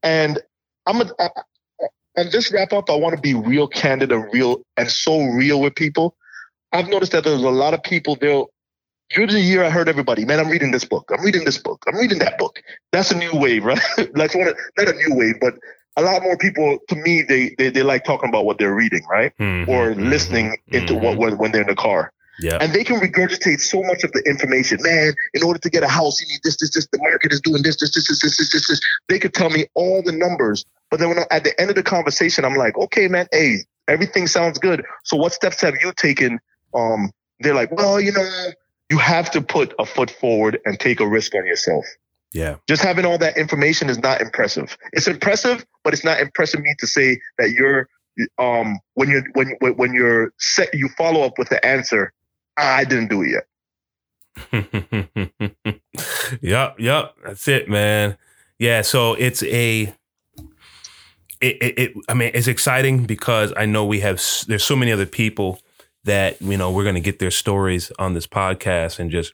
and 0.03 0.39
I'm 0.87 1.01
a, 1.01 1.11
I, 1.19 1.29
and 2.17 2.31
this 2.31 2.53
wrap 2.53 2.73
up. 2.73 2.91
I 2.91 2.95
want 2.95 3.17
to 3.17 3.21
be 3.21 3.35
real 3.35 3.67
candid 3.67 4.13
and 4.13 4.33
real 4.33 4.63
and 4.77 4.91
so 4.91 5.23
real 5.25 5.61
with 5.61 5.75
people. 5.75 6.17
I've 6.73 6.89
noticed 6.89 7.13
that 7.13 7.25
there's 7.25 7.43
a 7.43 7.51
lot 7.51 7.75
of 7.75 7.83
people 7.83 8.17
they'll 8.17 8.51
During 9.11 9.31
the 9.31 9.41
year, 9.41 9.63
I 9.65 9.71
heard 9.71 9.89
everybody, 9.89 10.25
man, 10.25 10.41
I'm 10.41 10.49
reading 10.49 10.71
this 10.71 10.85
book. 10.85 11.11
I'm 11.13 11.25
reading 11.25 11.45
this 11.45 11.59
book. 11.59 11.85
I'm 11.87 11.97
reading 11.97 12.19
that 12.21 12.39
book. 12.39 12.63
That's 12.93 13.11
a 13.11 13.17
new 13.17 13.31
wave, 13.35 13.65
right? 13.65 13.81
like 14.15 14.35
not 14.35 14.89
a 14.89 14.93
new 14.93 15.15
wave, 15.15 15.37
but 15.41 15.55
a 15.97 16.03
lot 16.03 16.23
more 16.23 16.37
people, 16.39 16.79
to 16.89 16.97
me, 16.97 17.23
they 17.23 17.55
they, 17.59 17.69
they 17.71 17.83
like 17.83 18.05
talking 18.05 18.29
about 18.29 18.47
what 18.47 18.59
they're 18.59 18.75
reading, 18.75 19.05
right? 19.11 19.33
Mhm, 19.39 19.69
Or 19.69 19.95
listening 19.95 20.57
into 20.69 20.95
mhm. 20.95 21.03
what 21.03 21.19
when, 21.19 21.39
when 21.39 21.53
they're 21.53 21.63
in 21.63 21.69
the 21.69 21.75
car. 21.75 22.13
Yeah. 22.41 22.59
And 22.61 22.73
they 22.73 22.85
can 22.85 23.01
regurgitate 23.01 23.61
so 23.61 23.83
much 23.83 24.05
of 24.05 24.13
the 24.13 24.23
information. 24.27 24.79
Man, 24.83 25.13
in 25.35 25.43
order 25.43 25.59
to 25.61 25.71
get 25.71 25.83
a 25.83 25.89
house, 25.89 26.21
you 26.21 26.27
need 26.29 26.41
this, 26.43 26.57
this, 26.59 26.71
this. 26.73 26.87
The 26.91 26.99
market 26.99 27.33
is 27.33 27.41
doing 27.41 27.63
this, 27.63 27.79
this, 27.79 27.95
this, 27.95 28.09
this, 28.09 28.21
this, 28.21 28.37
this, 28.39 28.53
this. 28.53 28.69
this. 28.69 28.81
They 29.09 29.19
could 29.19 29.35
tell 29.35 29.51
me 29.51 29.67
all 29.75 30.03
the 30.03 30.13
numbers. 30.13 30.65
But 30.91 31.01
then 31.01 31.11
when 31.11 31.19
I, 31.19 31.27
at 31.31 31.45
the 31.45 31.59
end 31.61 31.71
of 31.71 31.77
the 31.77 31.83
conversation, 31.83 32.45
I'm 32.45 32.57
like, 32.57 32.77
okay, 32.77 33.09
man, 33.09 33.27
hey, 33.33 33.59
everything 33.89 34.27
sounds 34.27 34.59
good. 34.59 34.85
So 35.05 35.17
what 35.17 35.33
steps 35.33 35.61
have 35.61 35.75
you 35.81 35.93
taken? 35.97 36.39
Um, 36.75 37.11
they're 37.41 37.55
like, 37.55 37.73
well, 37.73 38.01
you 38.01 38.13
know, 38.13 38.29
you 38.91 38.99
have 38.99 39.31
to 39.33 39.41
put 39.41 39.75
a 39.79 39.87
foot 39.87 40.11
forward 40.11 40.59
and 40.65 40.79
take 40.79 41.01
a 41.01 41.07
risk 41.07 41.35
on 41.35 41.47
yourself. 41.47 41.85
Yeah. 42.33 42.57
Just 42.69 42.83
having 42.83 43.05
all 43.05 43.19
that 43.19 43.37
information 43.37 43.91
is 43.91 43.99
not 43.99 44.21
impressive. 44.21 44.77
It's 44.93 45.07
impressive, 45.07 45.65
but 45.85 45.93
it's 45.93 46.05
not 46.05 46.21
impressive 46.21 46.61
me 46.61 46.75
to 46.79 46.87
say 46.87 47.21
that 47.39 47.51
you're 47.51 47.89
um 48.39 48.79
when 48.95 49.09
you're 49.09 49.25
when 49.33 49.57
when 49.61 49.73
when 49.77 49.95
you're 49.95 50.33
set 50.39 50.69
you 50.75 50.89
follow 50.99 51.23
up 51.23 51.39
with 51.39 51.49
the 51.49 51.65
answer, 51.65 52.13
"Ah, 52.13 52.22
I 52.57 52.85
didn't 52.85 53.09
do 53.09 53.23
it 53.23 53.31
yet. 53.31 53.47
yep, 56.41 56.77
yep. 56.79 57.15
That's 57.25 57.49
it, 57.49 57.69
man. 57.69 58.17
Yeah, 58.59 58.83
so 58.83 59.15
it's 59.15 59.43
a 59.45 59.95
it, 61.41 61.57
it, 61.61 61.79
it 61.79 61.93
I 62.09 62.15
mean, 62.15 62.31
it's 62.35 62.47
exciting 62.47 63.05
because 63.05 63.53
I 63.57 63.67
know 63.67 63.85
we 63.85 64.01
have 64.01 64.23
there's 64.47 64.65
so 64.65 64.77
many 64.77 64.93
other 64.93 65.07
people 65.07 65.61
that, 66.05 66.41
you 66.41 66.57
know, 66.57 66.71
we're 66.71 66.83
going 66.85 66.95
to 66.97 67.01
get 67.01 67.19
their 67.19 67.31
stories 67.31 67.93
on 67.99 68.15
this 68.15 68.27
podcast 68.27 68.99
and 68.99 69.11
just 69.11 69.33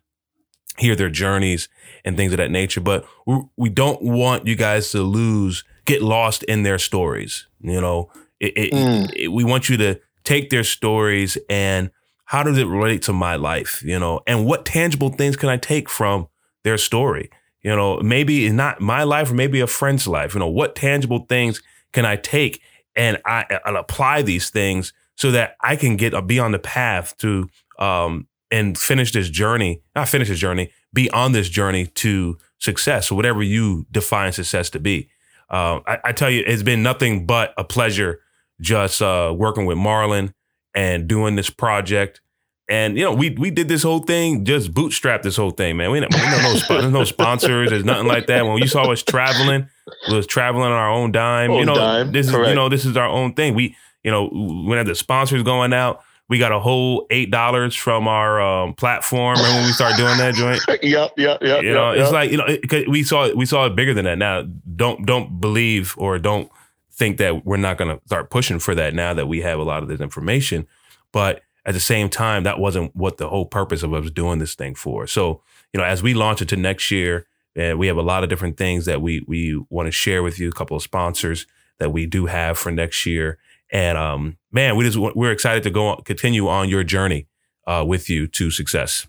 hear 0.79 0.95
their 0.95 1.11
journeys 1.11 1.69
and 2.05 2.17
things 2.17 2.33
of 2.33 2.39
that 2.39 2.51
nature, 2.51 2.81
but 2.81 3.05
we, 3.27 3.41
we 3.57 3.69
don't 3.69 4.01
want 4.03 4.47
you 4.47 4.55
guys 4.55 4.91
to 4.93 5.03
lose 5.03 5.65
get 5.87 6.03
lost 6.03 6.43
in 6.45 6.63
their 6.63 6.79
stories, 6.79 7.47
you 7.61 7.81
know. 7.81 8.11
It, 8.41 8.73
Mm. 8.73 9.11
it- 9.17 9.29
we 9.29 9.43
want 9.45 9.69
you 9.69 9.77
to 9.79 9.99
take 10.25 10.51
their 10.51 10.63
stories 10.65 11.37
and 11.49 11.91
how 12.29 12.43
does 12.43 12.59
it 12.59 12.67
relate 12.67 13.01
to 13.01 13.13
my 13.15 13.37
life, 13.37 13.83
you 13.83 13.99
know, 13.99 14.21
and 14.27 14.45
what 14.45 14.67
tangible 14.67 15.09
things 15.09 15.35
can 15.35 15.49
I 15.49 15.57
take 15.57 15.89
from 15.89 16.29
their 16.63 16.77
story? 16.77 17.31
You 17.63 17.75
know, 17.75 18.01
maybe 18.01 18.45
it's 18.45 18.55
not 18.55 18.83
my 18.83 19.03
life 19.03 19.31
or 19.31 19.35
maybe 19.35 19.61
a 19.61 19.67
friend's 19.67 20.07
life. 20.07 20.35
You 20.35 20.41
know, 20.41 20.49
what 20.49 20.77
tangible 20.77 21.25
things 21.27 21.63
can 21.95 22.05
I 22.05 22.17
take 22.17 22.61
and 22.95 23.17
I 23.25 23.47
and 23.65 23.79
apply 23.79 24.21
these 24.21 24.51
things 24.51 24.93
so 25.17 25.31
that 25.31 25.57
I 25.63 25.75
can 25.77 25.97
get 25.97 26.13
uh, 26.13 26.21
be 26.21 26.39
on 26.39 26.53
the 26.53 26.59
path 26.59 27.17
to 27.19 27.49
um 27.79 28.29
and 28.51 28.77
finish 28.77 29.13
this 29.13 29.31
journey, 29.31 29.81
not 29.97 30.11
finish 30.11 30.29
this 30.29 30.39
journey, 30.39 30.71
be 30.93 31.11
on 31.13 31.33
this 31.33 31.49
journey 31.49 31.87
to 31.87 32.37
success, 32.59 33.11
or 33.11 33.15
whatever 33.15 33.43
you 33.43 33.87
define 33.91 34.33
success 34.33 34.69
to 34.71 34.79
be. 34.79 35.09
Uh, 35.49 35.81
I, 35.87 35.99
I 36.05 36.13
tell 36.13 36.29
you, 36.29 36.45
it's 36.47 36.63
been 36.63 36.83
nothing 36.83 37.25
but 37.25 37.55
a 37.57 37.65
pleasure 37.65 38.21
just 38.61 39.01
uh, 39.01 39.35
working 39.35 39.65
with 39.65 39.79
Marlon 39.79 40.35
and 40.79 41.09
doing 41.09 41.35
this 41.35 41.51
project. 41.51 42.21
And 42.69 42.97
you 42.97 43.03
know, 43.03 43.13
we 43.13 43.31
we 43.31 43.51
did 43.51 43.67
this 43.67 43.83
whole 43.83 43.99
thing, 44.01 44.45
just 44.45 44.73
bootstrap 44.73 45.23
this 45.23 45.37
whole 45.37 45.51
thing, 45.51 45.77
man. 45.77 45.91
We, 45.91 46.01
we 46.01 46.07
know 46.07 46.43
no 46.43 46.55
sp- 46.55 46.69
there's 46.69 46.93
no 46.93 47.05
sponsors, 47.05 47.71
there's 47.71 47.85
nothing 47.85 48.07
like 48.07 48.29
that. 48.29 48.47
When 48.47 48.59
you 48.59 48.69
saw 48.69 48.93
us 48.93 49.03
traveling, 49.03 49.69
we 50.09 50.15
was 50.15 50.27
traveling 50.27 50.67
on 50.67 50.73
our 50.73 50.91
own 50.91 51.11
dime. 51.11 51.51
you 51.53 51.65
know, 51.65 51.75
dime, 51.75 52.13
this 52.13 52.29
is 52.29 52.33
you 52.33 52.55
know 52.55 52.69
this 52.69 52.85
is 52.85 52.97
our 52.97 53.09
own 53.09 53.35
thing. 53.35 53.55
We 53.55 53.75
you 54.05 54.11
know 54.13 54.29
we 54.69 54.77
have 54.77 54.87
the 54.87 54.95
sponsors 54.95 55.43
going 55.43 55.73
out. 55.73 56.03
We 56.29 56.39
got 56.39 56.53
a 56.53 56.61
whole 56.61 57.07
eight 57.11 57.31
dollars 57.31 57.75
from 57.75 58.07
our 58.07 58.41
um, 58.41 58.75
platform. 58.75 59.39
Remember 59.39 59.57
when 59.57 59.67
we 59.67 59.73
started 59.73 59.97
doing 59.97 60.19
that 60.19 60.35
joint? 60.35 60.61
yep, 60.83 61.13
yep, 61.17 61.39
yep. 61.43 61.63
You 61.63 61.73
know, 61.73 61.93
yep, 61.93 62.03
it's 62.03 62.09
yep. 62.09 62.13
like 62.13 62.31
you 62.31 62.37
know, 62.37 62.47
it, 62.47 62.89
we 62.89 63.03
saw 63.03 63.35
we 63.35 63.47
saw 63.47 63.65
it 63.65 63.75
bigger 63.75 63.95
than 63.95 64.05
that. 64.05 64.19
Now, 64.19 64.43
don't 64.77 65.07
don't 65.07 65.41
believe 65.41 65.95
or 65.97 66.19
don't 66.19 66.53
think 66.99 67.19
that 67.19 67.47
we're 67.47 67.57
not 67.57 67.79
going 67.79 67.97
to 67.97 68.05
start 68.07 68.31
pushing 68.31 68.59
for 68.59 68.75
that 68.75 68.95
now 68.95 69.15
that 69.15 69.27
we 69.27 69.41
have 69.41 69.59
a 69.59 69.63
lot 69.63 69.83
of 69.83 69.89
this 69.89 70.01
information. 70.01 70.67
But 71.13 71.43
at 71.65 71.75
the 71.75 71.81
same 71.81 72.09
time, 72.09 72.43
that 72.43 72.59
wasn't 72.59 72.95
what 72.97 73.19
the 73.19 73.29
whole 73.29 73.47
purpose 73.47 73.83
of 73.83 73.95
us 73.95 74.11
doing 74.11 74.39
this 74.39 74.55
thing 74.55 74.75
for. 74.75 75.07
So, 75.07 75.43
you 75.73 75.79
know, 75.79 75.85
as 75.85 76.03
we 76.03 76.15
launch 76.15 76.41
into 76.41 76.57
next 76.57 76.91
year, 76.91 77.27
uh, 77.59 77.77
we 77.77 77.87
have 77.87 77.97
a 77.97 78.03
lot 78.03 78.23
of 78.23 78.31
different 78.31 78.57
things 78.57 78.85
that 78.85 79.03
we 79.03 79.25
we 79.27 79.63
want 79.69 79.87
to 79.87 79.93
share 79.93 80.23
with 80.23 80.39
you. 80.39 80.49
A 80.49 80.53
couple 80.53 80.77
of 80.77 80.83
sponsors 80.83 81.47
that 81.79 81.93
we 81.93 82.07
do 82.07 82.27
have 82.27 82.59
for 82.59 82.71
next 82.71 83.05
year, 83.05 83.39
and 83.71 83.99
um, 83.99 84.39
man, 84.53 84.77
we 84.77 84.85
just 84.85 84.97
we're 84.97 85.33
excited 85.33 85.63
to 85.65 85.71
go 85.71 85.89
on, 85.89 86.03
continue 86.05 86.49
on 86.49 86.69
your 86.69 86.85
journey 86.85 87.27
uh, 87.67 87.85
with 87.87 88.09
you 88.09 88.27
to 88.29 88.51
success. 88.51 89.07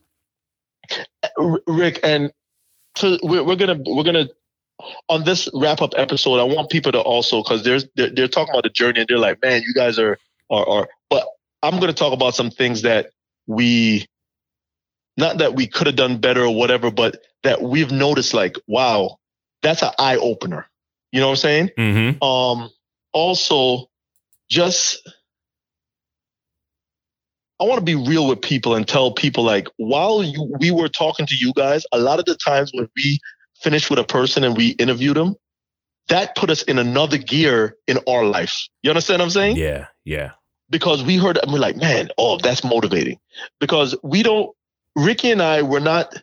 Rick, 1.68 2.00
and 2.04 2.32
so 2.98 3.18
we're, 3.24 3.44
we're 3.44 3.56
gonna 3.56 3.80
we're 3.86 4.04
gonna 4.04 4.30
on 5.08 5.24
this 5.24 5.50
wrap 5.54 5.82
up 5.82 5.94
episode. 5.98 6.40
I 6.40 6.44
want 6.44 6.70
people 6.70 6.92
to 6.92 7.00
also 7.00 7.44
because 7.44 7.64
there's 7.64 7.88
they're, 7.96 8.10
they're 8.10 8.28
talking 8.28 8.54
about 8.54 8.64
the 8.64 8.70
journey 8.70 9.02
and 9.02 9.08
they're 9.08 9.18
like, 9.18 9.42
man, 9.42 9.62
you 9.66 9.74
guys 9.74 10.00
are 10.00 10.18
are 10.50 10.68
are. 10.68 10.90
But 11.10 11.28
I'm 11.62 11.80
gonna 11.80 11.94
talk 11.94 12.14
about 12.14 12.36
some 12.36 12.52
things 12.52 12.84
that 12.84 13.12
we 13.48 14.08
not 15.18 15.40
that 15.40 15.56
we 15.56 15.68
could 15.68 15.88
have 15.88 15.96
done 15.96 16.18
better 16.18 16.44
or 16.44 16.56
whatever, 16.56 16.92
but 16.92 17.22
that 17.44 17.62
we've 17.62 17.92
noticed 17.92 18.34
like, 18.34 18.58
wow, 18.68 19.18
that's 19.62 19.82
an 19.82 19.92
eye 20.00 20.18
opener. 20.18 20.66
You 21.12 21.20
know 21.20 21.28
what 21.28 21.32
I'm 21.32 21.38
saying? 21.38 21.70
Mm-hmm. 21.78 22.24
um 22.24 22.70
also 23.12 23.90
just 24.50 25.02
I 27.60 27.66
want 27.66 27.80
to 27.80 27.86
be 27.86 27.96
real 27.96 28.28
with 28.28 28.42
people 28.42 28.76
and 28.76 28.88
tell 28.88 29.12
people 29.12 29.44
like 29.44 29.68
while 29.78 30.24
you, 30.24 30.56
we 30.60 30.72
were 30.72 30.88
talking 30.88 31.26
to 31.26 31.36
you 31.36 31.52
guys, 31.54 31.86
a 31.92 32.00
lot 32.00 32.20
of 32.20 32.26
the 32.26 32.36
times 32.36 32.72
when 32.74 32.88
we 32.96 33.20
finished 33.62 33.90
with 33.90 34.00
a 34.00 34.04
person 34.04 34.44
and 34.44 34.56
we 34.56 34.70
interviewed 34.70 35.18
them, 35.18 35.36
that 36.10 36.36
put 36.36 36.50
us 36.50 36.64
in 36.64 36.80
another 36.80 37.18
gear 37.18 37.76
in 37.88 38.00
our 38.08 38.26
life. 38.26 38.68
You 38.82 38.90
understand 38.90 39.20
what 39.20 39.26
I'm 39.26 39.32
saying? 39.32 39.58
Yeah, 39.58 39.88
yeah. 40.04 40.32
Because 40.70 41.04
we 41.04 41.18
heard 41.18 41.38
and 41.38 41.52
we're 41.52 41.60
like, 41.60 41.78
man, 41.78 42.10
oh, 42.18 42.38
that's 42.38 42.64
motivating. 42.64 43.20
Because 43.60 43.96
we 44.04 44.24
don't 44.24 44.56
Ricky 44.96 45.32
and 45.32 45.42
I 45.42 45.62
we're 45.62 45.80
not 45.80 46.14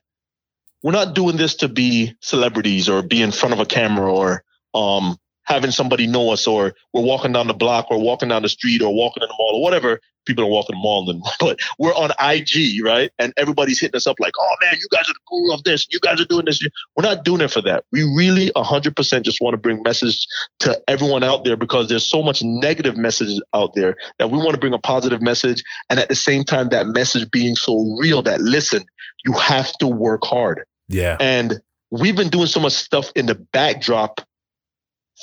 we're 0.82 0.92
not 0.92 1.14
doing 1.14 1.36
this 1.36 1.54
to 1.56 1.68
be 1.68 2.14
celebrities 2.20 2.88
or 2.88 3.02
be 3.02 3.22
in 3.22 3.32
front 3.32 3.52
of 3.52 3.60
a 3.60 3.66
camera 3.66 4.12
or 4.12 4.44
um 4.74 5.16
having 5.44 5.70
somebody 5.70 6.06
know 6.06 6.30
us 6.30 6.46
or 6.46 6.74
we're 6.92 7.02
walking 7.02 7.32
down 7.32 7.46
the 7.46 7.54
block 7.54 7.86
or 7.90 8.00
walking 8.00 8.28
down 8.28 8.42
the 8.42 8.48
street 8.48 8.82
or 8.82 8.92
walking 8.94 9.22
in 9.22 9.28
the 9.28 9.34
mall 9.38 9.54
or 9.54 9.62
whatever. 9.62 10.00
People 10.26 10.45
don't 10.45 10.50
walk 10.50 10.66
in 10.68 10.76
the 10.76 10.80
mall, 10.80 11.06
then, 11.06 11.23
but 11.40 11.59
we're 11.78 11.95
on 11.95 12.11
IG, 12.21 12.85
right? 12.85 13.11
And 13.18 13.33
everybody's 13.37 13.80
hitting 13.80 13.97
us 13.97 14.06
up 14.06 14.16
like, 14.21 14.33
oh 14.38 14.56
man, 14.62 14.75
you 14.75 14.87
guys 14.90 15.09
are 15.09 15.14
the 15.14 15.21
guru 15.28 15.54
of 15.54 15.64
this. 15.64 15.87
You 15.90 16.00
guys 16.00 16.21
are 16.21 16.26
doing 16.26 16.45
this. 16.45 16.61
We're 16.97 17.04
not 17.04 17.25
doing 17.25 17.40
it 17.40 17.50
for 17.50 17.62
that. 17.62 17.85
We 17.92 18.02
really 18.02 18.50
100% 18.56 19.23
just 19.23 19.40
want 19.40 19.54
to 19.54 19.59
bring 19.59 19.83
message 19.83 20.26
to 20.61 20.80
everyone 20.88 21.25
out 21.25 21.45
there 21.45 21.56
because 21.56 21.88
there's 21.88 22.04
so 22.04 22.23
much 22.23 22.42
negative 22.42 22.97
messages 22.97 23.42
out 23.54 23.75
there 23.75 23.97
that 24.18 24.30
we 24.30 24.38
want 24.38 24.52
to 24.52 24.59
bring 24.59 24.75
a 24.75 24.78
positive 24.78 25.23
message. 25.23 25.62
And 25.88 25.99
at 25.99 26.09
the 26.09 26.14
same 26.14 26.45
time, 26.45 26.68
that 26.71 26.87
message 26.87 27.30
being 27.30 27.56
so 27.56 27.97
real 27.99 28.23
that 28.23 28.40
listen, 28.40 28.85
you 29.25 29.33
have 29.33 29.73
to 29.78 29.87
work 29.87 30.25
hard. 30.25 30.64
Yeah. 30.88 31.16
And 31.21 31.61
we've 31.90 32.16
been 32.16 32.28
doing 32.28 32.47
so 32.47 32.61
much 32.61 32.75
stuff 32.75 33.11
in 33.14 33.26
the 33.26 33.35
backdrop 33.35 34.21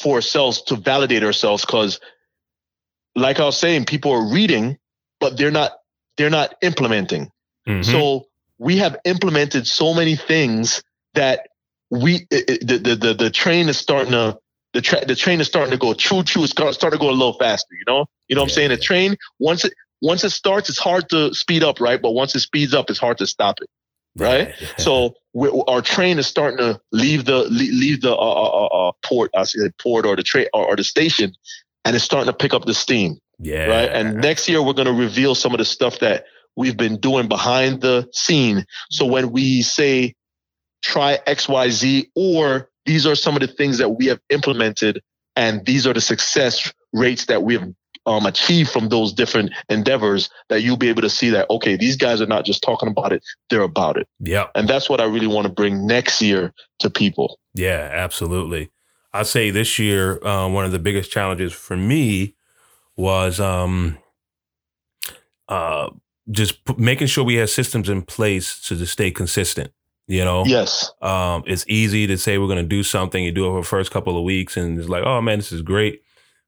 for 0.01 0.15
ourselves 0.15 0.61
to 0.63 0.75
validate 0.75 1.23
ourselves 1.23 1.65
because 1.65 1.99
like 3.15 3.39
I 3.39 3.45
was 3.45 3.57
saying, 3.57 3.85
people 3.85 4.11
are 4.11 4.33
reading, 4.33 4.77
but 5.23 5.37
they're 5.37 5.51
not 5.51 5.71
they're 6.17 6.29
not 6.29 6.55
implementing. 6.61 7.29
Mhm. 7.67 7.85
So 7.85 8.27
we 8.57 8.77
have 8.77 8.97
implemented 9.05 9.67
so 9.67 9.93
many 9.93 10.15
things 10.15 10.83
that 11.13 11.47
we 11.89 12.25
it, 12.31 12.67
the, 12.67 12.77
the 12.77 12.95
the 12.95 13.13
the 13.13 13.29
train 13.29 13.69
is 13.69 13.77
starting 13.77 14.11
to 14.11 14.37
the 14.73 14.81
tra- 14.81 15.05
the 15.05 15.15
train 15.15 15.39
is 15.41 15.47
starting 15.47 15.71
to 15.71 15.77
go 15.77 15.93
choo 15.93 16.23
choo. 16.23 16.43
It's 16.43 16.51
starting 16.51 16.91
to 16.91 16.97
go 16.97 17.09
a 17.09 17.11
little 17.11 17.33
faster. 17.33 17.75
You 17.75 17.85
know, 17.87 18.05
you 18.27 18.35
know 18.35 18.41
what 18.41 18.51
I'm 18.51 18.53
saying. 18.53 18.69
The 18.69 18.77
train 18.77 19.17
once 19.39 19.65
it 19.65 19.73
once 20.01 20.23
it 20.23 20.31
starts, 20.31 20.69
it's 20.69 20.79
hard 20.79 21.09
to 21.09 21.33
speed 21.33 21.63
up, 21.63 21.79
right? 21.79 22.01
But 22.01 22.11
once 22.11 22.35
it 22.35 22.41
speeds 22.41 22.73
up, 22.73 22.89
it's 22.89 22.99
hard 22.99 23.17
to 23.19 23.27
stop 23.27 23.59
it 23.61 23.69
right? 24.17 24.53
Yeah. 24.59 24.67
So 24.77 25.15
our 25.67 25.81
train 25.81 26.19
is 26.19 26.27
starting 26.27 26.57
to 26.57 26.79
leave 26.91 27.25
the 27.25 27.43
leave 27.49 28.01
the 28.01 28.15
uh, 28.15 28.15
uh, 28.15 28.65
uh, 28.65 28.89
uh, 28.89 28.91
port, 29.03 29.31
I 29.35 29.43
say 29.43 29.69
port 29.81 30.05
or 30.05 30.15
the 30.15 30.23
train 30.23 30.47
or, 30.53 30.67
or 30.67 30.75
the 30.75 30.83
station, 30.83 31.33
and 31.85 31.95
it's 31.95 32.05
starting 32.05 32.31
to 32.31 32.37
pick 32.37 32.53
up 32.53 32.65
the 32.65 32.73
steam, 32.73 33.17
yeah. 33.43 33.65
right? 33.65 33.89
And 33.89 34.21
next 34.21 34.47
year 34.47 34.61
we're 34.61 34.73
going 34.73 34.87
to 34.87 34.93
reveal 34.93 35.35
some 35.35 35.53
of 35.53 35.57
the 35.57 35.65
stuff 35.65 35.99
that 35.99 36.25
we've 36.55 36.77
been 36.77 36.99
doing 36.99 37.27
behind 37.27 37.81
the 37.81 38.07
scene. 38.13 38.65
So 38.89 39.05
when 39.05 39.31
we 39.31 39.61
say 39.61 40.15
try 40.81 41.19
X 41.25 41.47
Y 41.47 41.69
Z, 41.69 42.11
or 42.15 42.69
these 42.85 43.05
are 43.07 43.15
some 43.15 43.35
of 43.35 43.41
the 43.41 43.47
things 43.47 43.77
that 43.77 43.89
we 43.89 44.07
have 44.07 44.19
implemented, 44.29 45.01
and 45.35 45.65
these 45.65 45.87
are 45.87 45.93
the 45.93 46.01
success 46.01 46.71
rates 46.91 47.25
that 47.25 47.43
we 47.43 47.55
have 47.55 47.69
um, 48.05 48.25
achieved 48.25 48.69
from 48.69 48.89
those 48.89 49.13
different 49.13 49.51
endeavors, 49.69 50.29
that 50.49 50.61
you'll 50.61 50.77
be 50.77 50.89
able 50.89 51.01
to 51.01 51.09
see 51.09 51.29
that 51.29 51.49
okay, 51.49 51.77
these 51.77 51.95
guys 51.95 52.21
are 52.21 52.27
not 52.27 52.45
just 52.45 52.61
talking 52.61 52.89
about 52.89 53.13
it; 53.13 53.23
they're 53.49 53.61
about 53.61 53.97
it. 53.97 54.07
Yep. 54.19 54.51
And 54.55 54.67
that's 54.67 54.89
what 54.89 55.01
I 55.01 55.05
really 55.05 55.27
want 55.27 55.47
to 55.47 55.53
bring 55.53 55.87
next 55.87 56.21
year 56.21 56.53
to 56.79 56.89
people. 56.89 57.39
Yeah, 57.55 57.89
absolutely. 57.91 58.71
I'll 59.13 59.25
say 59.25 59.51
this 59.51 59.77
year, 59.77 60.23
uh, 60.25 60.49
one 60.49 60.65
of 60.65 60.71
the 60.71 60.79
biggest 60.79 61.11
challenges 61.11 61.53
for 61.53 61.77
me 61.77 62.35
was 62.97 63.39
um, 63.39 63.97
uh, 65.49 65.89
just 66.31 66.63
p- 66.65 66.75
making 66.77 67.07
sure 67.07 67.23
we 67.23 67.35
have 67.35 67.49
systems 67.49 67.89
in 67.89 68.01
place 68.01 68.59
to 68.67 68.75
just 68.75 68.93
stay 68.93 69.11
consistent. 69.11 69.71
You 70.07 70.25
know, 70.25 70.43
Yes. 70.45 70.91
um, 71.01 71.43
it's 71.47 71.63
easy 71.67 72.07
to 72.07 72.17
say 72.17 72.37
we're 72.37 72.47
going 72.47 72.57
to 72.57 72.63
do 72.63 72.83
something. 72.83 73.23
You 73.23 73.31
do 73.31 73.45
it 73.47 73.51
for 73.51 73.61
the 73.61 73.67
first 73.67 73.91
couple 73.91 74.17
of 74.17 74.23
weeks, 74.23 74.57
and 74.57 74.77
it's 74.77 74.89
like, 74.89 75.03
oh 75.05 75.21
man, 75.21 75.39
this 75.39 75.51
is 75.53 75.61
great. 75.61 76.01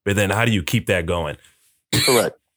But 0.04 0.16
then, 0.18 0.30
how 0.30 0.44
do 0.46 0.52
you 0.52 0.62
keep 0.62 0.88
that 0.88 1.06
going? 1.06 1.38
Correct. 1.94 2.38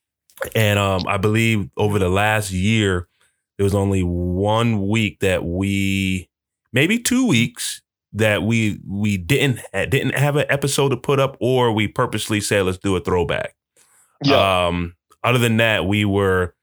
And 0.55 0.79
um, 0.79 1.03
I 1.09 1.17
believe 1.17 1.69
over 1.77 1.99
the 1.99 2.09
last 2.09 2.53
year, 2.53 3.09
there 3.57 3.65
was 3.65 3.75
only 3.75 4.03
one 4.05 4.87
week 4.87 5.19
that 5.19 5.45
we, 5.45 6.31
maybe 6.73 7.01
two 7.01 7.27
weeks 7.27 7.83
that 8.13 8.45
we 8.45 8.79
we 8.87 9.17
didn't 9.17 9.59
didn't 9.73 10.15
have 10.15 10.37
an 10.37 10.47
episode 10.49 10.91
to 10.91 10.97
put 10.97 11.19
up, 11.19 11.37
or 11.41 11.73
we 11.73 11.89
purposely 11.89 12.41
said 12.41 12.67
let's 12.67 12.79
do 12.79 12.95
a 12.95 13.01
throwback. 13.01 13.57
Yeah. 14.25 14.67
Um, 14.67 14.95
other 15.25 15.39
than 15.39 15.57
that, 15.59 15.87
we 15.87 16.05
were 16.05 16.55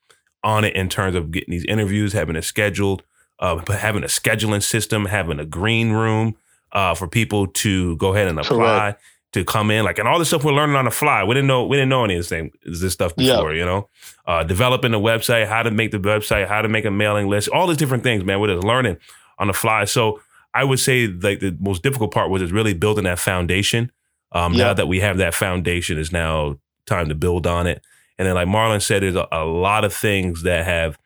on 0.43 0.63
it 0.63 0.75
in 0.75 0.89
terms 0.89 1.15
of 1.15 1.31
getting 1.31 1.51
these 1.51 1.65
interviews, 1.65 2.13
having 2.13 2.35
it 2.35 2.43
scheduled, 2.43 3.03
uh, 3.39 3.61
but 3.65 3.79
having 3.79 4.03
a 4.03 4.07
scheduling 4.07 4.61
system, 4.63 5.05
having 5.05 5.39
a 5.39 5.45
green 5.45 5.91
room 5.91 6.35
uh, 6.71 6.93
for 6.93 7.07
people 7.07 7.47
to 7.47 7.95
go 7.97 8.13
ahead 8.13 8.27
and 8.27 8.39
apply 8.39 8.95
to 9.33 9.43
come 9.43 9.69
in, 9.71 9.83
like, 9.83 9.99
and 9.99 10.07
all 10.07 10.17
this 10.19 10.29
stuff 10.29 10.43
we're 10.45 10.53
learning 10.53 10.75
on 10.77 10.85
the 10.85 10.91
fly. 10.91 11.23
We 11.23 11.33
didn't 11.33 11.47
know 11.47 11.65
we 11.65 11.75
didn't 11.75 11.89
know 11.89 12.05
any 12.05 12.15
of 12.15 12.19
this 12.19 12.29
thing, 12.29 12.51
this 12.65 12.93
stuff 12.93 13.13
Yeah. 13.17 13.35
before, 13.35 13.53
you 13.53 13.65
know. 13.65 13.89
Uh, 14.25 14.43
developing 14.43 14.91
the 14.91 14.99
website, 14.99 15.47
how 15.47 15.63
to 15.63 15.71
make 15.71 15.91
the 15.91 15.99
website, 15.99 16.47
how 16.47 16.61
to 16.61 16.69
make 16.69 16.85
a 16.85 16.91
mailing 16.91 17.27
list, 17.27 17.49
all 17.49 17.67
these 17.67 17.77
different 17.77 18.03
things, 18.03 18.23
man. 18.23 18.39
We're 18.39 18.55
just 18.55 18.65
learning 18.65 18.97
on 19.39 19.47
the 19.47 19.53
fly. 19.53 19.85
So 19.85 20.21
I 20.53 20.63
would 20.63 20.79
say 20.79 21.07
like 21.07 21.41
the 21.41 21.55
most 21.59 21.83
difficult 21.83 22.13
part 22.13 22.29
was 22.29 22.41
is 22.41 22.51
really 22.53 22.73
building 22.73 23.03
that 23.05 23.19
foundation. 23.19 23.91
Um, 24.31 24.53
Yeah. 24.53 24.65
Now 24.67 24.73
that 24.75 24.87
we 24.87 25.01
have 25.01 25.17
that 25.17 25.33
foundation, 25.33 25.97
is 25.97 26.11
now 26.13 26.57
time 26.85 27.09
to 27.09 27.15
build 27.15 27.47
on 27.47 27.67
it. 27.67 27.81
And 28.17 28.27
then, 28.27 28.35
like 28.35 28.47
Marlon 28.47 28.81
said, 28.81 29.03
there's 29.03 29.15
a, 29.15 29.27
a 29.31 29.45
lot 29.45 29.83
of 29.83 29.93
things 29.93 30.43
that 30.43 30.65
have 30.65 30.97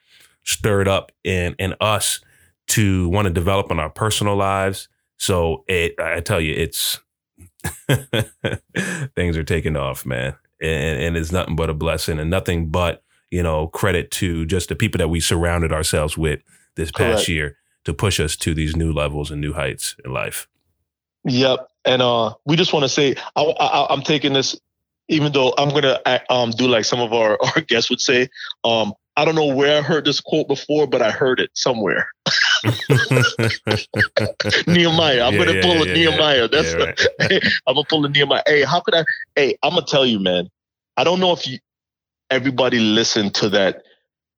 stirred 0.43 0.87
up 0.87 1.11
in 1.23 1.55
in 1.59 1.75
us 1.81 2.19
to 2.67 3.09
want 3.09 3.27
to 3.27 3.33
develop 3.33 3.71
in 3.71 3.79
our 3.79 3.89
personal 3.89 4.35
lives. 4.35 4.87
So 5.17 5.63
it, 5.67 5.99
I 5.99 6.19
tell 6.21 6.39
you, 6.39 6.53
it's 6.53 6.99
things 9.15 9.37
are 9.37 9.43
taking 9.43 9.75
off, 9.75 10.05
man, 10.05 10.35
and, 10.61 11.01
and 11.01 11.17
it's 11.17 11.31
nothing 11.31 11.55
but 11.55 11.69
a 11.69 11.73
blessing, 11.73 12.19
and 12.19 12.29
nothing 12.29 12.69
but 12.69 13.03
you 13.31 13.43
know 13.43 13.67
credit 13.67 14.11
to 14.11 14.45
just 14.45 14.69
the 14.69 14.75
people 14.75 14.99
that 14.99 15.09
we 15.09 15.19
surrounded 15.19 15.73
ourselves 15.73 16.17
with 16.17 16.41
this 16.75 16.91
past 16.91 17.25
Correct. 17.25 17.29
year 17.29 17.57
to 17.85 17.93
push 17.93 18.19
us 18.19 18.35
to 18.37 18.53
these 18.53 18.75
new 18.75 18.93
levels 18.93 19.31
and 19.31 19.41
new 19.41 19.53
heights 19.53 19.95
in 20.05 20.13
life. 20.13 20.47
Yep. 21.25 21.67
And 21.85 22.01
uh, 22.01 22.33
we 22.45 22.55
just 22.55 22.73
want 22.73 22.83
to 22.83 22.89
say, 22.89 23.15
I, 23.35 23.41
I, 23.41 23.93
I'm 23.93 24.01
taking 24.01 24.33
this, 24.33 24.59
even 25.09 25.33
though 25.33 25.53
I'm 25.57 25.69
gonna 25.69 25.99
um 26.29 26.51
do 26.51 26.67
like 26.67 26.85
some 26.85 27.01
of 27.01 27.11
our 27.13 27.37
our 27.55 27.61
guests 27.61 27.89
would 27.89 28.01
say. 28.01 28.29
Um, 28.63 28.93
I 29.17 29.25
don't 29.25 29.35
know 29.35 29.53
where 29.53 29.77
I 29.77 29.81
heard 29.81 30.05
this 30.05 30.21
quote 30.21 30.47
before, 30.47 30.87
but 30.87 31.01
I 31.01 31.11
heard 31.11 31.41
it 31.41 31.49
somewhere. 31.53 32.07
Nehemiah. 34.67 35.25
I'm 35.25 35.33
Yeah, 35.33 35.37
gonna 35.37 35.55
yeah, 35.55 35.61
pull 35.61 35.77
yeah, 35.77 35.83
a 35.83 35.93
Nehemiah. 35.93 36.47
That's 36.47 36.77
right. 36.77 36.99
I'm 37.67 37.75
gonna 37.75 37.85
pull 37.89 38.05
a 38.05 38.09
Nehemiah. 38.09 38.43
Hey, 38.47 38.63
how 38.63 38.79
could 38.79 38.95
I? 38.95 39.03
Hey, 39.35 39.57
I'm 39.63 39.71
gonna 39.71 39.85
tell 39.85 40.05
you, 40.05 40.19
man. 40.19 40.49
I 40.97 41.03
don't 41.03 41.19
know 41.19 41.33
if 41.33 41.47
you 41.47 41.59
everybody 42.29 42.79
listened 42.79 43.33
to 43.35 43.49
that 43.49 43.83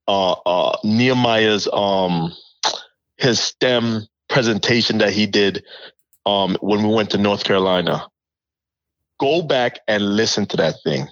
uh 0.08 0.34
uh 0.46 0.78
Nehemiah's 0.84 1.68
um 1.72 2.32
his 3.18 3.40
STEM 3.40 4.08
presentation 4.30 4.98
that 5.00 5.13
he 5.13 5.28
did 5.28 5.63
um 6.25 6.58
when 6.62 6.88
we 6.88 6.94
went 6.94 7.12
to 7.12 7.18
North 7.18 7.44
Carolina. 7.44 8.08
Go 9.22 9.44
back 9.44 9.80
and 9.88 10.16
listen 10.18 10.48
to 10.48 10.58
that 10.58 10.75
thing. 10.84 11.08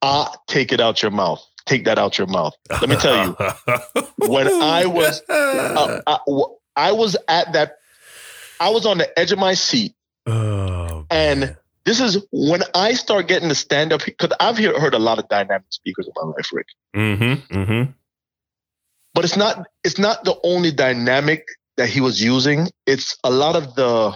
Ah, 0.00 0.34
take 0.48 0.72
it 0.72 0.80
out 0.80 1.02
your 1.02 1.10
mouth. 1.10 1.44
Take 1.66 1.84
that 1.84 1.98
out 1.98 2.16
your 2.16 2.26
mouth. 2.26 2.54
Let 2.70 2.88
me 2.88 2.96
tell 2.96 3.26
you, 3.26 3.36
when 4.16 4.48
I 4.62 4.86
was- 4.86 5.20
uh, 5.28 6.00
I, 6.06 6.18
w- 6.26 6.56
I 6.74 6.92
was 6.92 7.16
at 7.28 7.52
that. 7.52 7.76
I 8.58 8.70
was 8.70 8.86
on 8.86 8.96
the 8.98 9.18
edge 9.18 9.30
of 9.30 9.38
my 9.38 9.52
seat. 9.54 9.94
oh, 10.26 11.06
and-. 11.10 11.56
This 11.86 11.98
is 11.98 12.18
when 12.30 12.60
I 12.74 12.92
start 12.92 13.26
getting 13.26 13.48
to 13.48 13.54
stand 13.54 13.92
up 13.94 14.04
because 14.04 14.30
I've 14.38 14.58
hear, 14.58 14.78
heard 14.78 14.92
a 14.92 14.98
lot 14.98 15.18
of 15.18 15.26
dynamic 15.28 15.64
speakers 15.70 16.06
in 16.06 16.12
my 16.14 16.30
life, 16.30 16.50
Rick. 16.52 16.66
mm-hmm, 16.94 17.54
mm-hmm. 17.58 17.90
But 19.14 19.24
it's 19.24 19.36
not 19.36 19.66
it's 19.82 19.98
not 19.98 20.24
the 20.24 20.38
only 20.44 20.72
dynamic 20.72 21.46
that 21.78 21.88
he 21.88 22.00
was 22.02 22.22
using. 22.22 22.68
It's 22.86 23.16
a 23.24 23.30
lot 23.30 23.56
of 23.56 23.74
the 23.76 24.14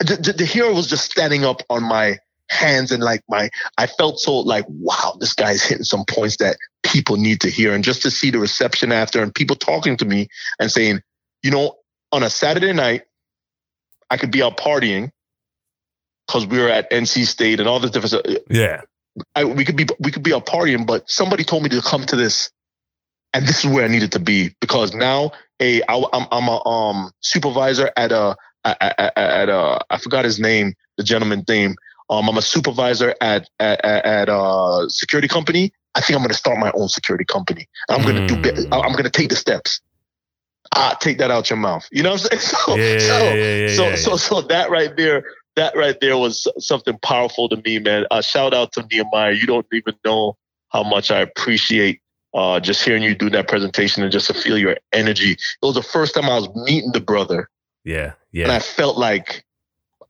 the, 0.00 0.16
the, 0.16 0.32
the 0.32 0.44
hero 0.46 0.74
was 0.74 0.88
just 0.88 1.10
standing 1.10 1.44
up 1.44 1.60
on 1.68 1.82
my 1.82 2.18
hands 2.52 2.92
and 2.92 3.02
like 3.02 3.22
my 3.28 3.50
I 3.78 3.86
felt 3.86 4.20
so 4.20 4.38
like 4.38 4.64
wow 4.68 5.16
this 5.18 5.34
guy's 5.34 5.62
hitting 5.62 5.84
some 5.84 6.04
points 6.04 6.36
that 6.38 6.56
people 6.82 7.16
need 7.16 7.40
to 7.40 7.50
hear 7.50 7.72
and 7.72 7.82
just 7.82 8.02
to 8.02 8.10
see 8.10 8.30
the 8.30 8.38
reception 8.38 8.92
after 8.92 9.22
and 9.22 9.34
people 9.34 9.56
talking 9.56 9.96
to 9.96 10.04
me 10.04 10.28
and 10.60 10.70
saying 10.70 11.00
you 11.42 11.50
know 11.50 11.76
on 12.12 12.22
a 12.22 12.30
Saturday 12.30 12.72
night 12.72 13.02
I 14.10 14.18
could 14.18 14.30
be 14.30 14.42
out 14.42 14.58
partying 14.58 15.10
because 16.26 16.46
we 16.46 16.58
were 16.58 16.68
at 16.68 16.90
NC 16.90 17.26
State 17.26 17.60
and 17.60 17.68
all 17.68 17.80
this 17.80 17.90
different 17.90 18.10
stuff. 18.10 18.42
Yeah. 18.48 18.82
I, 19.34 19.44
we 19.44 19.64
could 19.64 19.76
be 19.76 19.86
we 20.00 20.10
could 20.10 20.22
be 20.22 20.32
out 20.32 20.46
partying, 20.46 20.86
but 20.86 21.08
somebody 21.10 21.44
told 21.44 21.62
me 21.62 21.68
to 21.70 21.82
come 21.82 22.04
to 22.06 22.16
this, 22.16 22.50
and 23.34 23.46
this 23.46 23.64
is 23.64 23.70
where 23.70 23.84
I 23.84 23.88
needed 23.88 24.12
to 24.12 24.18
be 24.18 24.54
because 24.60 24.94
now, 24.94 25.32
a 25.60 25.82
I, 25.82 26.04
I'm 26.12 26.26
I'm 26.30 26.48
a 26.48 26.66
um 26.66 27.12
supervisor 27.20 27.90
at 27.96 28.12
a 28.12 28.36
at, 28.64 28.76
at, 28.98 29.16
at 29.16 29.48
a 29.50 29.84
I 29.90 29.98
forgot 29.98 30.24
his 30.24 30.40
name, 30.40 30.74
the 30.96 31.04
gentleman's 31.04 31.46
name. 31.46 31.74
Um, 32.12 32.28
I'm 32.28 32.36
a 32.36 32.42
supervisor 32.42 33.14
at 33.22 33.48
at, 33.58 33.82
at, 33.84 34.28
a 34.28 34.84
security 34.88 35.28
company. 35.28 35.72
I 35.94 36.02
think 36.02 36.16
I'm 36.16 36.22
going 36.22 36.28
to 36.28 36.36
start 36.36 36.58
my 36.58 36.70
own 36.74 36.88
security 36.88 37.24
company. 37.24 37.66
I'm 37.88 38.02
going 38.02 38.16
to 38.16 38.26
do. 38.26 38.36
Mm. 38.36 38.70
bi- 38.70 38.76
I'm 38.76 38.92
going 38.92 39.04
to 39.04 39.10
take 39.10 39.30
the 39.30 39.36
steps. 39.36 39.80
Ah, 40.74 40.96
take 41.00 41.18
that 41.18 41.30
out 41.30 41.48
your 41.48 41.58
mouth. 41.58 41.88
You 41.90 42.02
know 42.02 42.12
what 42.12 42.32
I'm 42.32 42.38
saying? 42.38 42.42
So, 42.66 42.76
Yeah, 42.76 42.98
so, 42.98 43.18
yeah, 43.18 43.34
yeah, 43.34 43.56
yeah, 43.66 43.76
so, 43.76 43.96
so, 43.96 44.16
so 44.16 44.40
that 44.42 44.70
right 44.70 44.94
there, 44.96 45.24
that 45.56 45.74
right 45.76 45.98
there 46.00 46.16
was 46.18 46.46
something 46.58 46.98
powerful 47.02 47.48
to 47.48 47.56
me, 47.56 47.78
man. 47.78 48.06
Uh, 48.10 48.20
shout 48.22 48.54
out 48.54 48.72
to 48.72 48.86
Nehemiah. 48.90 49.32
You 49.32 49.46
don't 49.46 49.66
even 49.72 49.94
know 50.04 50.36
how 50.68 50.82
much 50.82 51.10
I 51.10 51.20
appreciate 51.20 52.00
uh, 52.34 52.60
just 52.60 52.82
hearing 52.84 53.02
you 53.02 53.14
do 53.14 53.30
that 53.30 53.48
presentation 53.48 54.02
and 54.02 54.12
just 54.12 54.26
to 54.28 54.34
feel 54.34 54.58
your 54.58 54.76
energy. 54.92 55.32
It 55.32 55.38
was 55.62 55.74
the 55.74 55.82
first 55.82 56.14
time 56.14 56.24
I 56.24 56.38
was 56.38 56.48
meeting 56.54 56.92
the 56.92 57.00
brother, 57.00 57.48
Yeah. 57.84 58.12
yeah. 58.32 58.44
and 58.44 58.52
I 58.52 58.58
felt 58.58 58.96
like 58.96 59.44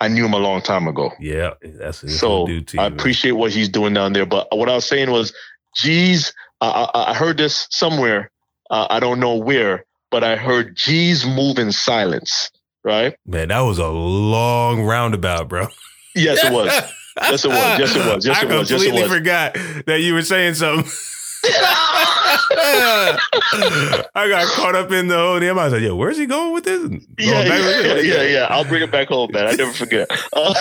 I 0.02 0.08
knew 0.08 0.26
him 0.26 0.34
a 0.34 0.38
long 0.38 0.60
time 0.60 0.88
ago. 0.88 1.12
Yeah. 1.20 1.54
That's 1.62 2.12
So 2.18 2.48
you, 2.48 2.64
I 2.76 2.88
man. 2.88 2.92
appreciate 2.94 3.32
what 3.32 3.52
he's 3.52 3.68
doing 3.68 3.94
down 3.94 4.12
there. 4.12 4.26
But 4.26 4.48
what 4.50 4.68
I 4.68 4.74
was 4.74 4.84
saying 4.84 5.12
was, 5.12 5.32
geez, 5.76 6.32
I, 6.60 6.88
I, 6.92 7.12
I 7.12 7.14
heard 7.14 7.36
this 7.36 7.68
somewhere. 7.70 8.30
Uh, 8.68 8.88
I 8.90 8.98
don't 8.98 9.20
know 9.20 9.36
where, 9.36 9.84
but 10.10 10.24
I 10.24 10.34
heard 10.34 10.76
G's 10.76 11.24
move 11.24 11.58
in 11.58 11.70
silence. 11.70 12.50
Right? 12.84 13.14
Man, 13.24 13.48
that 13.48 13.60
was 13.60 13.78
a 13.78 13.86
long 13.86 14.82
roundabout, 14.82 15.48
bro. 15.48 15.68
Yes, 16.16 16.44
it 16.44 16.52
was. 16.52 16.68
Yes, 17.20 17.44
it 17.44 17.48
was. 17.48 17.78
Yes, 17.78 17.94
it 17.94 18.06
was. 18.06 18.26
Yes, 18.26 18.38
I 18.38 18.42
it 18.42 18.48
was. 18.48 18.70
Yes, 18.70 18.80
it 18.80 18.86
completely 18.86 19.02
was. 19.02 19.12
forgot 19.12 19.54
that 19.86 20.00
you 20.00 20.14
were 20.14 20.22
saying 20.22 20.54
something. 20.54 20.90
I 22.54 23.18
got 24.28 24.46
caught 24.52 24.76
up 24.76 24.92
in 24.92 25.08
the 25.08 25.16
whole 25.16 25.40
damn. 25.40 25.58
I 25.58 25.64
was 25.64 25.72
like, 25.72 25.82
"Yo, 25.82 25.96
where's 25.96 26.16
he 26.16 26.26
going 26.26 26.52
with 26.52 26.64
this?" 26.64 26.78
Going 26.78 27.06
Yeah, 27.18 27.42
yeah, 27.42 27.56
it? 27.58 28.04
yeah, 28.04 28.22
yeah. 28.22 28.46
I'll 28.48 28.64
bring 28.64 28.82
it 28.82 28.92
back 28.92 29.08
home, 29.08 29.30
man. 29.32 29.48
I 29.48 29.52
never 29.52 29.72
forget. 29.72 30.08
Uh, 30.32 30.54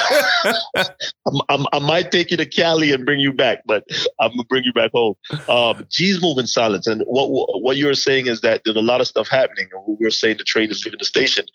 I'm, 1.27 1.41
I'm, 1.49 1.65
I 1.71 1.79
might 1.79 2.11
take 2.11 2.31
you 2.31 2.37
to 2.37 2.45
Cali 2.47 2.91
and 2.93 3.05
bring 3.05 3.19
you 3.19 3.31
back, 3.31 3.59
but 3.65 3.83
I'm 4.19 4.31
gonna 4.31 4.43
bring 4.45 4.63
you 4.63 4.73
back 4.73 4.91
home. 4.91 5.13
Um, 5.47 5.85
G's 5.91 6.19
moving 6.21 6.47
silence, 6.47 6.87
and 6.87 7.03
what 7.05 7.27
what 7.61 7.77
you're 7.77 7.93
saying 7.93 8.25
is 8.25 8.41
that 8.41 8.61
there's 8.65 8.77
a 8.77 8.81
lot 8.81 9.01
of 9.01 9.07
stuff 9.07 9.27
happening, 9.27 9.67
and 9.71 9.83
what 9.85 9.99
we're 9.99 10.09
saying 10.09 10.37
the 10.37 10.43
train 10.43 10.71
is 10.71 10.83
leaving 10.83 10.99
the 10.99 11.05
station. 11.05 11.45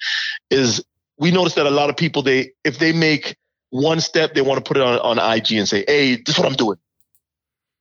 Is 0.51 0.85
we 1.19 1.33
noticed 1.33 1.57
that 1.57 1.67
a 1.67 1.71
lot 1.71 1.91
of 1.91 1.97
people 1.97 2.23
they 2.23 2.53
if 2.65 2.79
they 2.79 2.93
make 2.93 3.37
one 3.71 4.01
step, 4.01 4.35
they 4.35 4.41
want 4.43 4.65
to 4.65 4.69
put 4.69 4.77
it 4.77 4.85
on, 4.85 4.99
on 5.01 5.37
IG 5.37 5.53
and 5.53 5.69
say, 5.69 5.85
"Hey, 5.89 6.17
this 6.17 6.37
is 6.37 6.39
what 6.39 6.47
I'm 6.47 6.55
doing." 6.55 6.79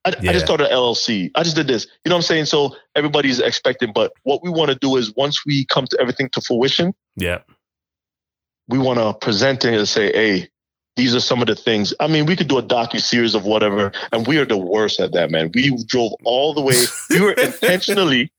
I, 0.06 0.10
I 0.10 0.34
just 0.34 0.46
started 0.46 0.68
an 0.68 0.74
LLC. 0.74 1.32
I 1.36 1.44
just 1.44 1.56
did 1.56 1.68
this. 1.68 1.88
You 2.04 2.10
know 2.10 2.16
what 2.16 2.20
I'm 2.20 2.24
saying? 2.24 2.46
So 2.46 2.76
everybody's 2.96 3.40
expecting, 3.40 3.92
but 3.92 4.14
what 4.24 4.44
we 4.44 4.52
want 4.52 4.70
to 4.70 4.76
do 4.76 4.98
is 4.98 5.14
once 5.16 5.46
we 5.46 5.66
come 5.66 5.88
to 5.88 6.00
everything 6.00 6.30
to 6.30 6.42
fruition, 6.42 6.94
Yeah, 7.16 7.40
we 8.68 8.78
want 8.78 9.00
to 9.00 9.14
present 9.14 9.66
it 9.66 9.74
and 9.74 9.88
say, 9.88 10.12
hey, 10.14 10.50
these 10.96 11.14
are 11.14 11.20
some 11.20 11.42
of 11.42 11.48
the 11.48 11.56
things. 11.56 11.94
I 12.00 12.08
mean, 12.08 12.26
we 12.26 12.36
could 12.36 12.48
do 12.48 12.58
a 12.58 12.64
docu 12.64 13.02
series 13.02 13.36
of 13.36 13.46
whatever, 13.46 13.92
and 14.12 14.26
we 14.26 14.38
are 14.38 14.46
the 14.46 14.58
worst 14.58 15.00
at 15.00 15.12
that, 15.14 15.30
man. 15.30 15.52
We 15.54 15.76
drove 15.86 16.14
all 16.24 16.54
the 16.54 16.62
way. 16.62 16.76
We 17.10 17.22
were 17.22 17.34
intentionally, 17.38 18.32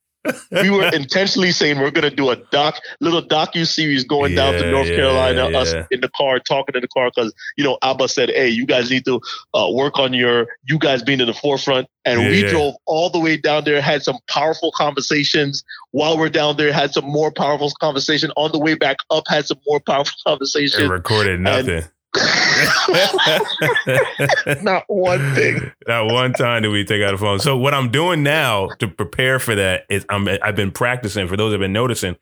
we 0.51 0.69
were 0.69 0.87
intentionally 0.93 1.51
saying 1.51 1.79
we're 1.79 1.91
going 1.91 2.09
to 2.09 2.15
do 2.15 2.29
a 2.29 2.35
doc, 2.35 2.79
little 2.99 3.21
docu 3.21 3.65
series 3.65 4.03
going 4.03 4.35
down 4.35 4.53
to 4.53 4.71
North 4.71 4.87
yeah, 4.87 4.95
Carolina, 4.95 5.49
yeah. 5.49 5.57
us 5.57 5.73
in 5.91 6.01
the 6.01 6.09
car, 6.09 6.39
talking 6.39 6.75
in 6.75 6.81
the 6.81 6.87
car, 6.87 7.11
because 7.13 7.33
you 7.57 7.63
know 7.63 7.77
Abba 7.81 8.07
said, 8.07 8.29
hey, 8.29 8.49
you 8.49 8.65
guys 8.65 8.89
need 8.89 9.05
to 9.05 9.19
uh, 9.53 9.67
work 9.71 9.99
on 9.99 10.13
your, 10.13 10.47
you 10.67 10.77
guys 10.79 11.03
being 11.03 11.19
in 11.19 11.27
the 11.27 11.33
forefront, 11.33 11.87
and 12.05 12.21
Yeah, 12.21 12.29
we 12.29 12.43
yeah. 12.43 12.49
drove 12.49 12.75
all 12.85 13.09
the 13.09 13.19
way 13.19 13.37
down 13.37 13.65
there, 13.65 13.81
had 13.81 14.03
some 14.03 14.17
powerful 14.29 14.71
conversations 14.71 15.63
while 15.91 16.17
we're 16.17 16.29
down 16.29 16.57
there, 16.57 16.71
had 16.71 16.93
some 16.93 17.05
more 17.05 17.31
powerful 17.31 17.71
conversation 17.79 18.31
on 18.37 18.51
the 18.51 18.59
way 18.59 18.75
back 18.75 18.97
up, 19.09 19.25
had 19.27 19.45
some 19.45 19.59
more 19.67 19.79
powerful 19.79 20.15
conversation 20.27 20.83
and 20.83 20.91
recorded 20.91 21.39
nothing. 21.39 21.83
Not 24.63 24.83
one 24.87 25.35
thing. 25.35 25.71
Not 25.87 26.11
one 26.11 26.33
time 26.33 26.63
did 26.63 26.69
we 26.69 26.83
take 26.83 27.03
out 27.03 27.13
a 27.13 27.17
phone. 27.17 27.39
So 27.39 27.57
what 27.57 27.73
I'm 27.73 27.91
doing 27.91 28.23
now 28.23 28.67
to 28.79 28.87
prepare 28.87 29.39
for 29.39 29.55
that 29.55 29.83
is 29.89 30.05
I'm 30.09 30.27
I've 30.41 30.55
been 30.55 30.71
practicing. 30.71 31.27
For 31.27 31.37
those 31.37 31.51
that 31.51 31.55
have 31.55 31.61
been 31.61 31.73
noticing 31.73 32.15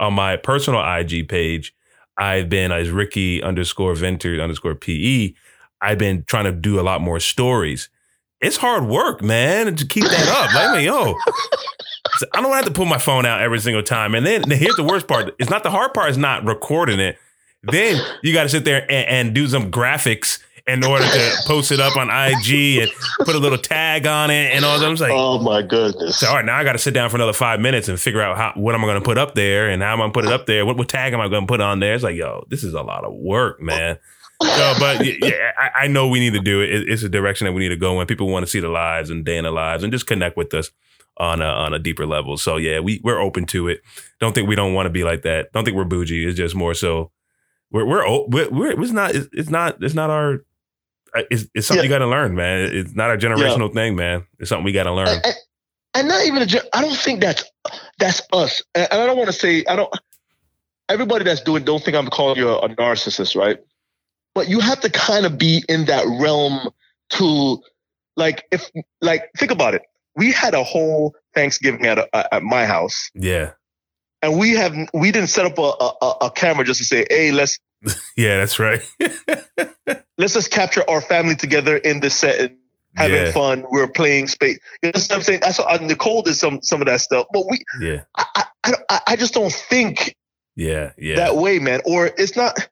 on 0.00 0.14
my 0.14 0.36
personal 0.36 0.80
IG 0.80 1.28
page, 1.28 1.74
I've 2.16 2.48
been 2.48 2.72
as 2.72 2.90
Ricky 2.90 3.42
underscore 3.42 3.94
Venters 3.94 4.40
underscore 4.40 4.74
PE. 4.74 5.34
I've 5.80 5.98
been 5.98 6.24
trying 6.24 6.44
to 6.44 6.52
do 6.52 6.80
a 6.80 6.82
lot 6.82 7.00
more 7.00 7.20
stories. 7.20 7.88
It's 8.40 8.56
hard 8.56 8.86
work, 8.86 9.22
man, 9.22 9.76
to 9.76 9.86
keep 9.86 10.04
that 10.04 10.28
up. 10.28 10.54
Like, 10.54 10.84
yo, 10.84 11.14
I 12.34 12.40
don't 12.40 12.52
have 12.52 12.66
to 12.66 12.70
pull 12.70 12.84
my 12.84 12.98
phone 12.98 13.26
out 13.26 13.40
every 13.40 13.60
single 13.60 13.82
time. 13.82 14.14
And 14.14 14.26
then 14.26 14.50
here's 14.50 14.76
the 14.76 14.84
worst 14.84 15.08
part: 15.08 15.34
it's 15.38 15.50
not 15.50 15.62
the 15.62 15.70
hard 15.70 15.94
part 15.94 16.10
is 16.10 16.18
not 16.18 16.44
recording 16.44 17.00
it. 17.00 17.18
Then 17.62 18.00
you 18.22 18.32
got 18.32 18.44
to 18.44 18.48
sit 18.48 18.64
there 18.64 18.82
and, 18.82 19.08
and 19.08 19.34
do 19.34 19.48
some 19.48 19.70
graphics 19.70 20.40
in 20.66 20.82
order 20.84 21.04
to 21.04 21.36
post 21.46 21.70
it 21.70 21.78
up 21.78 21.96
on 21.96 22.10
IG 22.10 22.78
and 22.78 22.90
put 23.20 23.36
a 23.36 23.38
little 23.38 23.58
tag 23.58 24.06
on 24.06 24.30
it 24.30 24.52
and 24.52 24.64
all 24.64 24.78
that. 24.78 24.86
I'm 24.86 24.96
like, 24.96 25.12
oh 25.12 25.38
my 25.38 25.62
goodness. 25.62 26.18
So, 26.18 26.28
all 26.28 26.36
right, 26.36 26.44
now 26.44 26.56
I 26.56 26.64
got 26.64 26.72
to 26.72 26.78
sit 26.78 26.92
down 26.92 27.08
for 27.08 27.16
another 27.16 27.32
five 27.32 27.60
minutes 27.60 27.88
and 27.88 28.00
figure 28.00 28.20
out 28.20 28.36
how 28.36 28.52
what 28.56 28.74
am 28.74 28.82
I 28.82 28.86
going 28.88 29.00
to 29.00 29.04
put 29.04 29.16
up 29.16 29.34
there 29.34 29.68
and 29.68 29.82
how 29.82 29.92
am 29.92 30.00
I 30.00 30.02
going 30.02 30.12
to 30.12 30.20
put 30.20 30.24
it 30.24 30.32
up 30.32 30.46
there? 30.46 30.66
What, 30.66 30.76
what 30.76 30.88
tag 30.88 31.12
am 31.12 31.20
I 31.20 31.28
going 31.28 31.42
to 31.42 31.46
put 31.46 31.60
on 31.60 31.78
there? 31.80 31.94
It's 31.94 32.02
like, 32.02 32.16
yo, 32.16 32.44
this 32.48 32.64
is 32.64 32.74
a 32.74 32.82
lot 32.82 33.04
of 33.04 33.14
work, 33.14 33.60
man. 33.60 33.98
So, 34.42 34.74
but 34.78 35.04
yeah, 35.04 35.52
I, 35.56 35.84
I, 35.84 35.86
know 35.86 36.08
we 36.08 36.20
need 36.20 36.34
to 36.34 36.40
do 36.40 36.60
it. 36.60 36.68
It's 36.68 37.02
a 37.02 37.08
direction 37.08 37.46
that 37.46 37.52
we 37.52 37.60
need 37.60 37.70
to 37.70 37.76
go 37.76 37.98
in. 38.00 38.06
People 38.06 38.28
want 38.28 38.44
to 38.44 38.50
see 38.50 38.60
the 38.60 38.68
lives 38.68 39.08
and 39.08 39.24
day 39.24 39.38
in 39.38 39.44
the 39.44 39.50
lives 39.50 39.82
and 39.82 39.90
just 39.90 40.06
connect 40.06 40.36
with 40.36 40.52
us 40.52 40.70
on 41.16 41.40
a, 41.40 41.46
on 41.46 41.72
a 41.72 41.78
deeper 41.78 42.06
level. 42.06 42.36
So 42.36 42.58
yeah, 42.58 42.80
we 42.80 43.00
we're 43.02 43.18
open 43.18 43.46
to 43.46 43.68
it. 43.68 43.80
Don't 44.20 44.34
think 44.34 44.46
we 44.46 44.54
don't 44.54 44.74
want 44.74 44.86
to 44.86 44.90
be 44.90 45.04
like 45.04 45.22
that. 45.22 45.52
Don't 45.54 45.64
think 45.64 45.74
we're 45.74 45.84
bougie. 45.84 46.26
It's 46.26 46.36
just 46.36 46.54
more 46.54 46.74
so 46.74 47.12
we're 47.76 47.86
we're 47.86 48.26
we're, 48.28 48.50
we're 48.50 48.82
it's 48.82 48.92
not 48.92 49.14
it's, 49.14 49.28
it's 49.32 49.50
not 49.50 49.82
it's 49.82 49.94
not 49.94 50.10
our 50.10 50.44
uh, 51.14 51.22
it's, 51.30 51.46
it's 51.54 51.66
something 51.66 51.84
yeah. 51.84 51.84
you 51.84 51.88
got 51.88 51.98
to 51.98 52.08
learn, 52.08 52.34
man. 52.34 52.70
It's 52.72 52.94
not 52.94 53.12
a 53.12 53.16
generational 53.16 53.68
yeah. 53.68 53.74
thing, 53.74 53.96
man. 53.96 54.26
It's 54.38 54.48
something 54.48 54.64
we 54.64 54.72
got 54.72 54.84
to 54.84 54.92
learn. 54.92 55.08
And, 55.08 55.34
and, 55.94 56.08
not 56.08 56.26
even 56.26 56.42
a, 56.42 56.46
I 56.74 56.82
don't 56.82 56.96
think 56.96 57.20
that's 57.20 57.44
that's 57.98 58.22
us. 58.32 58.62
And 58.74 58.88
I 58.90 59.06
don't 59.06 59.16
want 59.16 59.28
to 59.28 59.32
say 59.32 59.64
I 59.66 59.76
don't. 59.76 59.92
Everybody 60.88 61.24
that's 61.24 61.40
doing 61.40 61.64
don't 61.64 61.82
think 61.82 61.96
I'm 61.96 62.08
calling 62.08 62.36
you 62.36 62.48
a, 62.48 62.58
a 62.58 62.68
narcissist, 62.70 63.34
right? 63.34 63.58
But 64.34 64.48
you 64.48 64.60
have 64.60 64.80
to 64.80 64.90
kind 64.90 65.26
of 65.26 65.38
be 65.38 65.64
in 65.68 65.86
that 65.86 66.04
realm 66.20 66.68
to, 67.10 67.62
like, 68.16 68.44
if 68.52 68.70
like 69.00 69.30
think 69.36 69.50
about 69.50 69.74
it. 69.74 69.82
We 70.14 70.30
had 70.30 70.54
a 70.54 70.62
whole 70.62 71.14
Thanksgiving 71.34 71.86
at 71.86 71.98
a, 71.98 72.34
at 72.34 72.42
my 72.42 72.66
house. 72.66 73.10
Yeah. 73.14 73.52
And 74.22 74.38
we 74.38 74.52
have 74.52 74.74
we 74.94 75.10
didn't 75.10 75.28
set 75.28 75.46
up 75.46 75.58
a, 75.58 76.04
a, 76.04 76.26
a 76.26 76.30
camera 76.30 76.64
just 76.64 76.78
to 76.78 76.84
say, 76.84 77.06
hey, 77.10 77.32
let's 77.32 77.58
yeah, 78.16 78.38
that's 78.38 78.58
right. 78.58 78.80
let's 80.18 80.34
just 80.34 80.50
capture 80.50 80.82
our 80.88 81.00
family 81.00 81.36
together 81.36 81.76
in 81.76 82.00
the 82.00 82.10
setting, 82.10 82.56
having 82.94 83.16
yeah. 83.16 83.32
fun. 83.32 83.64
We're 83.70 83.88
playing 83.88 84.28
space. 84.28 84.58
You 84.82 84.88
know 84.88 84.92
what 84.94 85.12
I'm 85.12 85.22
saying? 85.22 85.40
That's 85.40 85.58
what, 85.58 85.80
uh, 85.80 85.84
Nicole 85.84 86.22
did 86.22 86.34
some 86.34 86.60
some 86.62 86.80
of 86.80 86.86
that 86.86 87.00
stuff, 87.00 87.26
but 87.32 87.44
we, 87.48 87.62
yeah, 87.80 88.02
I, 88.16 88.44
I, 88.64 89.00
I 89.08 89.16
just 89.16 89.34
don't 89.34 89.52
think, 89.52 90.16
yeah, 90.54 90.92
yeah, 90.98 91.16
that 91.16 91.36
way, 91.36 91.58
man. 91.58 91.80
Or 91.84 92.06
it's 92.06 92.36
not. 92.36 92.68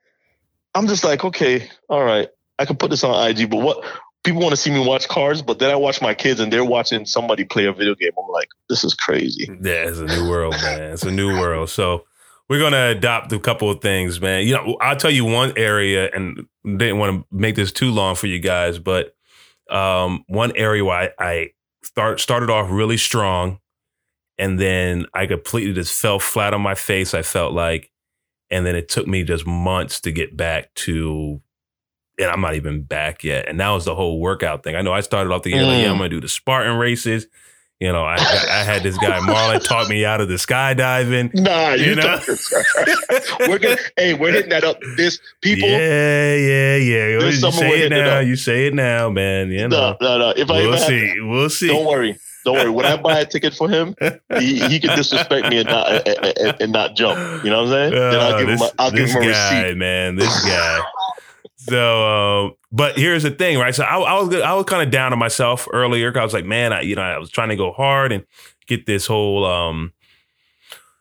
I'm 0.75 0.89
just 0.89 1.05
like, 1.05 1.25
okay, 1.25 1.69
all 1.89 2.03
right, 2.03 2.29
I 2.59 2.65
can 2.65 2.77
put 2.77 2.91
this 2.91 3.05
on 3.05 3.31
IG, 3.31 3.49
but 3.49 3.59
what 3.59 3.85
people 4.25 4.41
want 4.41 4.53
to 4.53 4.57
see 4.57 4.71
me 4.71 4.85
watch 4.85 5.07
cars, 5.07 5.43
but 5.43 5.61
then 5.61 5.71
I 5.71 5.77
watch 5.77 6.03
my 6.03 6.15
kids 6.15 6.41
and 6.41 6.53
they're 6.53 6.65
watching 6.65 7.07
somebody 7.07 7.45
play 7.45 7.67
a 7.67 7.73
video 7.73 7.95
game. 7.95 8.11
I'm 8.19 8.29
like, 8.33 8.49
this 8.69 8.83
is 8.83 8.95
crazy. 8.95 9.47
Yeah, 9.63 9.89
it's 9.89 9.99
a 9.99 10.07
new 10.07 10.29
world, 10.29 10.55
man. 10.63 10.93
It's 10.93 11.05
a 11.05 11.13
new 11.13 11.39
world. 11.39 11.69
So 11.71 12.07
we're 12.49 12.61
gonna 12.61 12.89
adopt 12.89 13.33
a 13.33 13.39
couple 13.39 13.71
of 13.71 13.81
things, 13.81 14.21
man. 14.21 14.47
You 14.47 14.55
know, 14.55 14.77
I'll 14.81 14.97
tell 14.97 15.11
you 15.11 15.25
one 15.25 15.53
area, 15.57 16.11
and 16.13 16.47
didn't 16.65 16.99
want 16.99 17.21
to 17.21 17.37
make 17.37 17.57
this 17.57 17.73
too 17.73 17.91
long 17.91 18.15
for 18.15 18.27
you 18.27 18.39
guys, 18.39 18.79
but 18.79 19.15
um, 19.71 20.25
one 20.27 20.53
area 20.57 20.85
where 20.85 20.97
I, 20.97 21.11
I 21.19 21.51
start 21.83 22.21
started 22.21 22.51
off 22.51 22.71
really 22.71 22.97
strong, 22.97 23.59
and 24.39 24.59
then 24.59 25.07
I 25.15 25.27
completely 25.27 25.73
just 25.73 25.99
fell 25.99 26.19
flat 26.19 26.55
on 26.55 26.61
my 26.61 26.75
face. 26.75 27.15
I 27.15 27.23
felt 27.23 27.55
like, 27.55 27.91
and 28.51 28.67
then 28.67 28.77
it 28.77 28.89
took 28.89 29.07
me 29.07 29.25
just 29.25 29.47
months 29.47 30.01
to 30.03 30.13
get 30.13 30.37
back 30.37 30.73
to 30.75 31.41
and 32.19 32.31
I'm 32.31 32.41
not 32.41 32.55
even 32.55 32.83
back 32.83 33.25
yet. 33.25 33.49
And 33.49 33.59
that 33.61 33.71
was 33.71 33.85
the 33.85 33.95
whole 33.95 34.21
workout 34.21 34.63
thing. 34.63 34.77
I 34.77 34.83
know 34.83 34.93
I 34.93 35.01
started 35.01 35.33
off 35.33 35.43
the 35.43 35.51
year 35.51 35.63
mm. 35.63 35.67
like, 35.67 35.83
yeah, 35.83 35.91
I'm 35.91 35.97
mm. 35.97 36.01
gonna 36.01 36.09
do 36.11 36.21
the 36.21 36.29
Spartan 36.29 36.77
races. 36.77 37.27
You 37.81 37.93
know, 37.93 38.05
I, 38.05 38.15
I 38.15 38.63
had 38.63 38.83
this 38.85 38.97
guy 38.99 39.19
Marlon 39.19 39.63
taught 39.63 39.89
me 39.89 40.05
out 40.05 40.21
of 40.21 40.29
the 40.29 40.35
skydiving. 40.37 41.35
Nah, 41.35 41.75
you, 41.75 41.87
you 41.87 41.95
know, 41.97 42.21
we're 43.49 43.59
gonna, 43.59 43.77
hey, 43.97 44.15
we're 44.15 44.31
hitting 44.31 44.51
that 44.51 44.63
up. 44.63 44.79
This 44.97 45.19
people, 45.41 45.69
yeah, 45.69 46.37
yeah, 46.37 46.77
yeah. 46.77 47.19
You 47.19 47.33
say 47.33 47.83
it 47.83 47.91
now. 47.91 48.21
You 48.21 48.37
say 48.37 48.69
it 48.69 48.75
now, 48.75 49.11
man. 49.11 49.51
You 49.51 49.69
know, 49.69 49.97
no, 50.01 50.07
no, 50.07 50.19
no. 50.19 50.31
If 50.37 50.49
we'll 50.49 50.73
I 50.73 50.79
see, 50.79 51.09
have, 51.09 51.17
we'll 51.23 51.51
see. 51.51 51.67
Don't 51.67 51.85
worry, 51.85 52.17
don't 52.45 52.55
worry. 52.55 52.71
When 52.71 52.87
I 52.87 52.97
buy 52.97 53.19
a 53.19 53.27
ticket 53.27 53.55
for 53.55 53.69
him, 53.69 53.97
he, 54.39 54.61
he 54.69 54.79
can 54.79 54.97
disrespect 54.97 55.49
me 55.49 55.59
and 55.59 55.69
not 55.69 56.09
and, 56.09 56.57
and, 56.61 56.73
not 56.73 56.95
jump. 56.95 57.45
You 57.45 57.51
know 57.51 57.65
what 57.65 57.73
I'm 57.75 57.91
saying? 57.91 57.95
Uh, 57.95 58.11
then 58.13 58.21
I'll 58.21 58.39
give 58.39 58.47
this, 58.47 58.63
him, 58.63 58.69
a, 58.69 58.83
I'll 58.83 58.91
give 58.93 59.09
him 59.11 59.23
a 59.23 59.33
guy, 59.33 59.63
receipt. 59.63 59.77
Man, 59.77 60.15
this 60.15 60.45
guy. 60.47 60.81
So, 61.69 62.47
uh, 62.47 62.51
but 62.73 62.99
here's 62.99 63.23
the 63.23 63.31
thing, 63.31 63.59
right? 63.59 63.75
So 63.75 63.85
I, 63.85 63.99
I 63.99 64.21
was 64.21 64.35
I 64.35 64.53
was 64.53 64.67
kind 64.67 64.83
of 64.83 64.91
down 64.91 65.13
on 65.13 65.19
myself 65.19 65.67
earlier. 65.73 66.17
I 66.17 66.23
was 66.23 66.35
like, 66.35 66.45
man, 66.45 66.73
I 66.73 66.83
you 66.83 66.95
know 66.95 67.03
I 67.03 67.19
was 67.19 67.31
trying 67.31 67.49
to 67.49 67.57
go 67.57 67.73
hard 67.73 68.13
and 68.13 68.25
get 68.67 68.87
this 68.87 69.07
whole 69.07 69.45
um, 69.47 69.93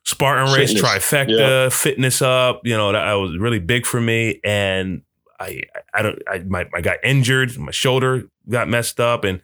Spartan 0.05 0.53
race 0.53 0.73
fitness. 0.73 0.91
trifecta 0.91 1.37
yeah. 1.37 1.69
fitness 1.69 2.21
up. 2.21 2.61
You 2.65 2.77
know 2.77 2.91
that 2.93 3.13
was 3.13 3.37
really 3.37 3.59
big 3.59 3.85
for 3.85 3.99
me, 3.99 4.39
and 4.43 5.01
I 5.39 5.63
I 5.93 6.01
don't 6.01 6.19
I 6.27 6.39
my 6.39 6.65
I 6.73 6.81
got 6.81 6.97
injured, 7.03 7.57
my 7.57 7.71
shoulder 7.71 8.23
got 8.49 8.69
messed 8.69 8.99
up, 8.99 9.23
and 9.23 9.41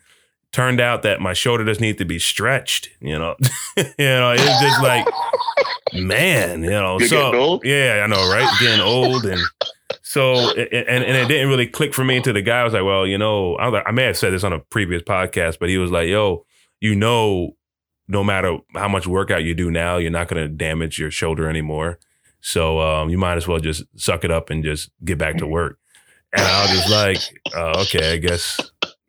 turned 0.51 0.79
out 0.79 1.03
that 1.03 1.21
my 1.21 1.33
shoulder 1.33 1.63
does 1.63 1.79
need 1.79 1.97
to 1.97 2.05
be 2.05 2.19
stretched. 2.19 2.89
You 3.01 3.19
know, 3.19 3.35
you 3.77 3.85
know 3.97 4.31
it's 4.31 4.61
just 4.61 4.81
like 4.81 5.05
man, 5.93 6.63
you 6.63 6.69
know. 6.69 6.99
You're 6.99 7.09
so 7.09 7.59
yeah, 7.63 8.01
I 8.03 8.07
know, 8.07 8.31
right? 8.31 8.49
Getting 8.59 8.81
old 8.81 9.25
and 9.25 9.41
so 10.09 10.33
and 10.57 11.03
and 11.03 11.17
it 11.17 11.27
didn't 11.27 11.49
really 11.49 11.67
click 11.67 11.93
for 11.93 12.03
me 12.03 12.17
until 12.17 12.33
the 12.33 12.41
guy 12.41 12.63
was 12.63 12.73
like, 12.73 12.83
well, 12.83 13.05
you 13.05 13.15
know, 13.15 13.53
I, 13.57 13.67
like, 13.67 13.83
I 13.85 13.91
may 13.91 14.05
have 14.05 14.17
said 14.17 14.33
this 14.33 14.43
on 14.43 14.51
a 14.51 14.57
previous 14.57 15.03
podcast, 15.03 15.59
but 15.59 15.69
he 15.69 15.77
was 15.77 15.91
like, 15.91 16.07
yo, 16.07 16.47
you 16.79 16.95
know, 16.95 17.55
no 18.07 18.23
matter 18.23 18.57
how 18.73 18.87
much 18.87 19.05
workout 19.05 19.43
you 19.43 19.53
do 19.53 19.69
now, 19.69 19.97
you're 19.97 20.09
not 20.09 20.27
going 20.27 20.41
to 20.41 20.49
damage 20.49 20.97
your 20.97 21.11
shoulder 21.11 21.47
anymore. 21.47 21.99
So 22.41 22.79
um, 22.79 23.11
you 23.11 23.19
might 23.19 23.37
as 23.37 23.47
well 23.47 23.59
just 23.59 23.83
suck 23.97 24.23
it 24.23 24.31
up 24.31 24.49
and 24.49 24.63
just 24.63 24.89
get 25.05 25.19
back 25.19 25.37
to 25.37 25.45
work. 25.45 25.77
And 26.33 26.41
I 26.41 26.61
was 26.63 26.71
just 26.71 26.89
like, 26.89 27.43
oh, 27.55 27.81
okay, 27.83 28.13
I 28.13 28.17
guess. 28.17 28.59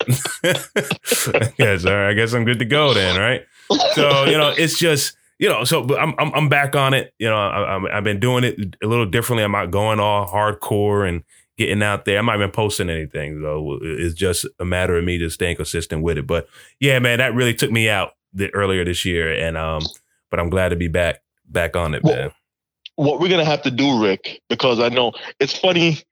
I 0.45 1.53
guess 1.57 1.87
all 1.87 1.95
right. 1.95 2.11
I 2.11 2.13
guess 2.13 2.35
I'm 2.35 2.45
good 2.45 2.59
to 2.59 2.67
go 2.67 2.93
then, 2.93 3.19
right? 3.19 3.47
So 3.95 4.27
you 4.27 4.37
know, 4.37 4.53
it's 4.55 4.79
just 4.79 5.17
you 5.41 5.49
know, 5.49 5.65
so 5.65 5.97
I'm 5.97 6.15
I'm, 6.19 6.33
I'm 6.35 6.49
back 6.51 6.77
on 6.77 6.93
it. 6.93 7.15
You 7.19 7.29
know, 7.29 7.37
I, 7.37 7.95
have 7.95 8.05
been 8.05 8.21
doing 8.21 8.45
it 8.45 8.77
a 8.83 8.87
little 8.87 9.07
differently. 9.07 9.43
I'm 9.43 9.53
not 9.53 9.71
going 9.71 9.99
all 9.99 10.29
hardcore 10.29 11.09
and 11.09 11.25
getting 11.57 11.83
out 11.83 12.05
there. 12.05 12.19
I'm 12.19 12.27
not 12.27 12.37
even 12.37 12.51
posting 12.51 12.91
anything 12.91 13.41
though. 13.41 13.79
It's 13.81 14.15
just 14.15 14.47
a 14.59 14.67
matter 14.67 14.99
of 14.99 15.05
me 15.05 15.17
just 15.17 15.35
staying 15.35 15.57
consistent 15.57 16.03
with 16.03 16.19
it. 16.19 16.27
But 16.27 16.47
yeah, 16.79 16.99
man, 16.99 17.19
that 17.19 17.35
really 17.35 17.55
took 17.55 17.71
me 17.71 17.89
out 17.89 18.13
the, 18.35 18.51
earlier 18.55 18.85
this 18.85 19.07
year, 19.07 19.33
and 19.33 19.57
um, 19.57 19.81
but 20.31 20.39
I'm 20.39 20.51
glad 20.51 20.69
to 20.69 20.77
be 20.77 20.89
back 20.89 21.23
back 21.47 21.75
on 21.75 21.95
it, 21.95 22.05
well, 22.05 22.15
man. 22.15 22.31
What 22.97 23.19
we're 23.19 23.31
gonna 23.31 23.47
have 23.47 23.63
to 23.63 23.71
do, 23.71 23.99
Rick, 23.99 24.43
because 24.51 24.79
I 24.79 24.91
know 24.91 25.13
it's 25.41 25.57
funny 25.57 26.03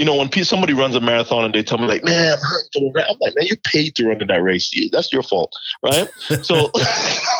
you 0.00 0.06
know, 0.06 0.16
when 0.16 0.32
somebody 0.44 0.72
runs 0.72 0.96
a 0.96 1.00
marathon 1.00 1.44
and 1.44 1.52
they 1.52 1.62
tell 1.62 1.76
me 1.76 1.86
like, 1.86 2.02
"Man, 2.02 2.32
I'm 2.32 2.38
hurt 2.38 3.06
I'm 3.06 3.18
like, 3.20 3.34
"Man, 3.36 3.46
you 3.46 3.56
paid 3.64 3.94
to 3.96 4.08
run 4.08 4.22
in 4.22 4.28
that 4.28 4.42
race. 4.42 4.74
That's 4.90 5.12
your 5.12 5.22
fault, 5.22 5.52
right?" 5.82 6.08
so, 6.42 6.70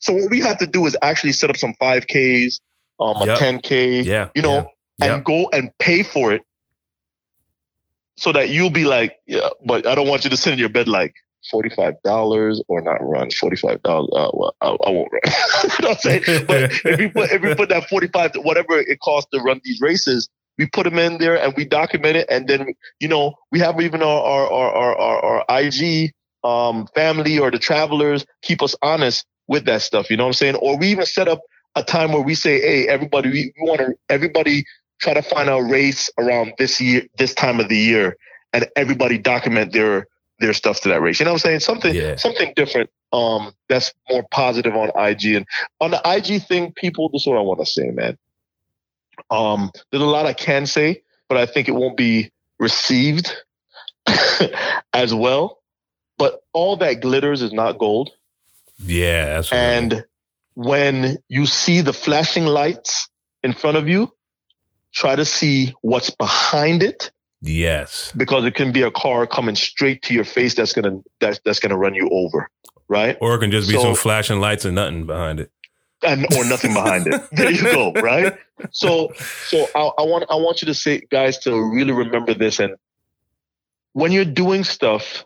so 0.00 0.12
what 0.12 0.30
we 0.30 0.40
have 0.40 0.58
to 0.58 0.66
do 0.66 0.86
is 0.86 0.96
actually 1.02 1.32
set 1.32 1.50
up 1.50 1.56
some 1.56 1.74
5Ks, 1.80 2.60
um, 3.00 3.16
a 3.16 3.34
10K, 3.34 4.04
yeah, 4.04 4.28
you 4.34 4.42
know, 4.42 4.70
yeah. 4.98 5.14
and 5.16 5.24
go 5.24 5.48
and 5.52 5.70
pay 5.78 6.02
for 6.02 6.32
it, 6.32 6.42
so 8.16 8.32
that 8.32 8.48
you'll 8.50 8.70
be 8.70 8.84
like, 8.84 9.16
"Yeah," 9.26 9.48
but 9.66 9.86
I 9.86 9.94
don't 9.94 10.06
want 10.06 10.24
you 10.24 10.30
to 10.30 10.36
sit 10.36 10.52
in 10.52 10.58
your 10.58 10.68
bed 10.68 10.86
like, 10.86 11.14
forty-five 11.50 11.94
dollars 12.04 12.62
or 12.68 12.80
not 12.80 12.98
run 13.02 13.30
forty-five 13.30 13.82
dollars. 13.82 14.08
Uh, 14.14 14.30
well, 14.32 14.54
I, 14.60 14.68
I, 14.68 14.90
won't 14.90 15.10
run. 15.12 15.20
you 15.64 15.68
know 15.82 15.88
what 15.88 15.90
I'm 15.90 15.96
saying? 15.98 16.46
But 16.46 16.62
if 16.84 17.00
you 17.00 17.10
put 17.10 17.30
if 17.32 17.42
you 17.42 17.54
put 17.56 17.68
that 17.70 17.88
forty-five, 17.88 18.32
whatever 18.36 18.78
it 18.78 19.00
costs 19.00 19.28
to 19.32 19.40
run 19.40 19.60
these 19.64 19.80
races, 19.80 20.28
we 20.58 20.66
put 20.66 20.84
them 20.84 20.98
in 20.98 21.18
there 21.18 21.40
and 21.40 21.54
we 21.56 21.64
document 21.64 22.16
it. 22.16 22.26
And 22.30 22.48
then, 22.48 22.74
you 23.00 23.08
know, 23.08 23.34
we 23.50 23.58
have 23.60 23.80
even 23.80 24.02
our, 24.02 24.22
our, 24.22 24.52
our, 24.52 24.96
our, 24.96 25.44
our 25.48 25.60
IG 25.60 26.12
um, 26.42 26.86
family 26.94 27.38
or 27.38 27.50
the 27.50 27.58
travelers 27.58 28.24
keep 28.42 28.62
us 28.62 28.76
honest 28.82 29.24
with 29.48 29.64
that 29.66 29.82
stuff. 29.82 30.10
You 30.10 30.16
know 30.16 30.24
what 30.24 30.28
I'm 30.28 30.34
saying? 30.34 30.54
Or 30.56 30.76
we 30.76 30.88
even 30.88 31.06
set 31.06 31.28
up 31.28 31.40
a 31.74 31.82
time 31.82 32.12
where 32.12 32.22
we 32.22 32.34
say, 32.34 32.60
hey, 32.60 32.88
everybody, 32.88 33.30
we, 33.30 33.52
we 33.58 33.68
want 33.68 33.80
to, 33.80 33.94
everybody 34.08 34.64
try 35.00 35.14
to 35.14 35.22
find 35.22 35.48
a 35.48 35.62
race 35.62 36.08
around 36.18 36.52
this 36.58 36.80
year, 36.80 37.02
this 37.18 37.34
time 37.34 37.60
of 37.60 37.68
the 37.68 37.76
year, 37.76 38.16
and 38.52 38.66
everybody 38.76 39.18
document 39.18 39.72
their 39.72 40.06
their 40.40 40.52
stuff 40.52 40.80
to 40.80 40.88
that 40.88 41.00
race. 41.00 41.20
You 41.20 41.24
know 41.24 41.32
what 41.32 41.44
I'm 41.44 41.50
saying? 41.50 41.60
Something 41.60 41.94
yeah. 41.94 42.16
something 42.16 42.52
different. 42.56 42.90
Um, 43.12 43.52
that's 43.68 43.92
more 44.10 44.24
positive 44.32 44.74
on 44.74 44.90
IG 44.96 45.36
and 45.36 45.46
on 45.80 45.92
the 45.92 46.02
IG 46.04 46.42
thing. 46.46 46.72
People, 46.72 47.08
this 47.10 47.22
is 47.22 47.26
what 47.28 47.38
I 47.38 47.42
want 47.42 47.60
to 47.60 47.66
say, 47.66 47.90
man. 47.90 48.18
Um, 49.30 49.70
there's 49.90 50.02
a 50.02 50.06
lot 50.06 50.26
I 50.26 50.32
can 50.32 50.66
say, 50.66 51.02
but 51.28 51.38
I 51.38 51.46
think 51.46 51.68
it 51.68 51.72
won't 51.72 51.96
be 51.96 52.32
received 52.58 53.32
as 54.92 55.14
well. 55.14 55.60
But 56.18 56.40
all 56.52 56.76
that 56.78 57.00
glitters 57.00 57.42
is 57.42 57.52
not 57.52 57.78
gold. 57.78 58.10
Yeah, 58.78 59.36
absolutely. 59.38 59.68
And 59.68 60.04
when 60.54 61.18
you 61.28 61.46
see 61.46 61.80
the 61.80 61.92
flashing 61.92 62.46
lights 62.46 63.08
in 63.42 63.52
front 63.52 63.76
of 63.76 63.88
you, 63.88 64.12
try 64.92 65.16
to 65.16 65.24
see 65.24 65.74
what's 65.82 66.10
behind 66.10 66.82
it 66.82 67.10
yes, 67.40 68.12
because 68.16 68.44
it 68.44 68.54
can 68.54 68.72
be 68.72 68.82
a 68.82 68.90
car 68.90 69.26
coming 69.26 69.54
straight 69.56 70.02
to 70.02 70.14
your 70.14 70.24
face 70.24 70.54
that's 70.54 70.72
gonna 70.72 71.00
that's 71.20 71.40
that's 71.44 71.60
gonna 71.60 71.76
run 71.76 71.94
you 71.94 72.08
over, 72.10 72.48
right? 72.88 73.16
or 73.20 73.34
it 73.34 73.40
can 73.40 73.50
just 73.50 73.68
be 73.68 73.74
So- 73.74 73.82
some 73.82 73.94
flashing 73.94 74.40
lights 74.40 74.64
and 74.64 74.74
nothing 74.74 75.06
behind 75.06 75.40
it. 75.40 75.50
And 76.02 76.26
or 76.36 76.44
nothing 76.44 76.74
behind 76.74 77.06
it. 77.06 77.22
There 77.32 77.50
you 77.50 77.62
go, 77.62 77.92
right? 77.94 78.36
So 78.72 79.12
so 79.46 79.66
I, 79.74 79.80
I 79.98 80.02
want 80.02 80.24
I 80.30 80.34
want 80.34 80.60
you 80.60 80.66
to 80.66 80.74
say 80.74 81.00
guys 81.10 81.38
to 81.38 81.50
really 81.74 81.92
remember 81.92 82.34
this 82.34 82.60
and 82.60 82.76
when 83.94 84.12
you're 84.12 84.24
doing 84.26 84.64
stuff 84.64 85.24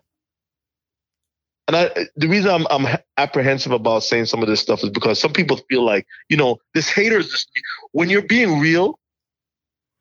and 1.69 1.77
I, 1.77 1.91
the 2.17 2.29
reason 2.29 2.51
I'm, 2.51 2.67
I'm 2.71 2.99
apprehensive 3.19 3.73
about 3.73 4.03
saying 4.03 4.25
some 4.25 4.43
of 4.43 4.49
this 4.49 4.59
stuff 4.59 4.83
is 4.83 4.89
because 4.89 5.21
some 5.21 5.35
people 5.35 5.59
feel 5.69 5.85
like, 5.85 6.07
you 6.31 6.37
know, 6.37 6.57
this 6.73 6.89
hater 6.89 7.19
is 7.19 7.29
just, 7.29 7.51
when 7.93 8.09
you're 8.09 8.23
being 8.23 8.59
real, 8.59 8.99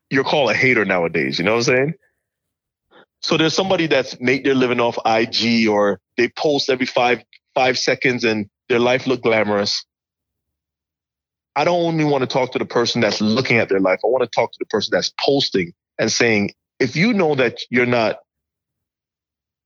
you're 0.10 0.24
called 0.24 0.50
a 0.50 0.54
hater 0.54 0.86
nowadays. 0.86 1.38
You 1.38 1.44
know 1.44 1.52
what 1.52 1.68
I'm 1.68 1.76
saying? 1.76 1.94
So 3.22 3.36
there's 3.36 3.54
somebody 3.54 3.88
that's 3.88 4.18
made 4.22 4.46
their 4.46 4.56
living 4.56 4.80
off 4.80 4.98
IG 5.06 5.68
or 5.68 6.00
they 6.16 6.30
post 6.30 6.70
every 6.70 6.86
five 6.86 7.22
five 7.54 7.78
seconds 7.78 8.24
and 8.24 8.50
their 8.70 8.80
life 8.80 9.06
look 9.06 9.24
glamorous. 9.24 9.84
I 11.58 11.66
don't 11.66 11.84
only 11.84 12.06
want 12.06 12.22
to 12.22 12.28
talk 12.28 12.54
to 12.54 12.60
the 12.60 12.66
person 12.66 13.02
that's 13.02 13.20
looking 13.20 13.58
at 13.58 13.68
their 13.68 13.80
life. 13.82 14.00
I 14.06 14.08
want 14.08 14.24
to 14.24 14.30
talk 14.30 14.54
to 14.54 14.60
the 14.60 14.68
person 14.68 14.92
that's 14.94 15.12
posting 15.20 15.74
and 16.00 16.10
saying, 16.10 16.54
if 16.80 16.96
you 16.96 17.12
know 17.12 17.36
that 17.36 17.60
you're 17.70 17.88
not 17.88 18.20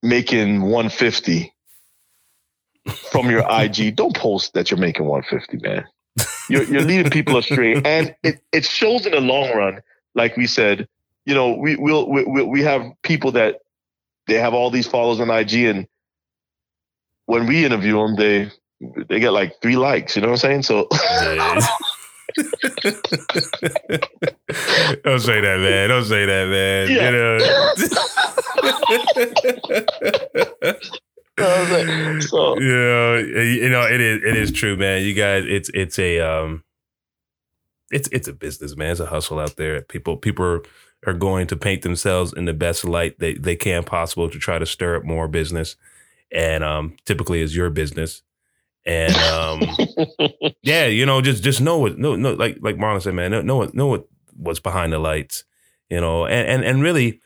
making 0.02 0.62
150 0.62 1.54
from 3.12 3.30
your 3.30 3.46
IG, 3.50 3.96
don't 3.96 4.16
post 4.16 4.54
that 4.54 4.72
you're 4.72 4.80
making 4.80 5.06
150, 5.06 5.58
man. 5.68 5.86
You're, 6.50 6.64
you're 6.64 6.82
leading 6.82 7.10
people 7.10 7.38
astray, 7.38 7.82
and 7.86 8.16
it, 8.24 8.42
it 8.52 8.66
shows 8.66 9.06
in 9.06 9.14
the 9.14 9.22
long 9.22 9.56
run. 9.56 9.82
Like 10.14 10.36
we 10.36 10.48
said, 10.48 10.88
you 11.26 11.34
know, 11.34 11.56
we 11.56 11.78
we'll, 11.78 12.10
we 12.10 12.24
we 12.26 12.44
we 12.44 12.62
have 12.64 12.84
people 13.04 13.32
that 13.34 13.62
they 14.28 14.34
have 14.36 14.54
all 14.54 14.70
these 14.70 14.88
followers 14.88 15.22
on 15.22 15.30
IG, 15.30 15.54
and 15.54 15.88
when 17.26 17.48
we 17.48 17.64
interview 17.64 17.98
them, 17.98 18.16
they 18.18 18.52
they 19.08 19.20
get 19.20 19.32
like 19.32 19.62
three 19.62 19.78
likes. 19.78 20.16
You 20.16 20.24
know 20.24 20.30
what 20.30 20.44
I'm 20.44 20.64
saying? 20.64 20.64
So 20.64 20.88
Don't 25.04 25.20
say 25.20 25.42
that, 25.42 25.60
man. 25.60 25.90
Don't 25.90 26.06
say 26.06 26.26
that, 26.26 26.48
man. 26.50 26.90
You 26.90 27.12
know. 30.62 31.00
so 32.22 32.60
yeah, 32.60 33.18
you 33.20 33.70
know 33.70 33.88
it 33.88 34.02
is. 34.02 34.22
It 34.24 34.38
is 34.38 34.52
true, 34.52 34.76
man. 34.76 35.04
You 35.04 35.14
guys, 35.14 35.46
it's 35.48 35.70
it's 35.74 35.98
a 35.98 36.20
um, 36.20 36.64
it's 37.92 38.10
it's 38.12 38.28
a 38.28 38.34
business, 38.34 38.76
man. 38.76 38.92
It's 38.92 39.00
a 39.00 39.06
hustle 39.06 39.40
out 39.40 39.56
there. 39.56 39.82
People 39.82 40.18
people 40.18 40.46
are, 40.46 40.62
are 41.08 41.14
going 41.14 41.48
to 41.48 41.56
paint 41.56 41.84
themselves 41.84 42.34
in 42.34 42.46
the 42.46 42.54
best 42.54 42.84
light 42.84 43.20
they 43.20 43.36
they 43.36 43.56
can 43.56 43.84
possible 43.84 44.30
to 44.30 44.40
try 44.40 44.60
to 44.60 44.66
stir 44.66 44.98
up 44.98 45.04
more 45.04 45.28
business, 45.28 45.76
and 46.32 46.64
um, 46.64 46.96
typically 47.06 47.42
is 47.42 47.56
your 47.56 47.70
business. 47.70 48.24
And 48.86 49.16
um, 49.16 49.62
yeah, 50.64 50.88
you 50.88 51.06
know, 51.06 51.22
just 51.22 51.44
just 51.44 51.62
know 51.62 51.78
what 51.78 51.98
no 51.98 52.16
no 52.16 52.34
like 52.34 52.58
like 52.62 52.78
Marlon 52.78 53.02
said, 53.02 53.14
man, 53.14 53.32
know, 53.32 53.42
know 53.42 53.56
what 53.58 53.74
know 53.74 53.88
what 53.88 54.08
what's 54.36 54.60
behind 54.60 54.92
the 54.92 55.00
lights, 55.00 55.44
you 55.90 56.02
know, 56.02 56.26
and 56.26 56.48
and 56.48 56.64
and 56.64 56.84
really 56.84 57.22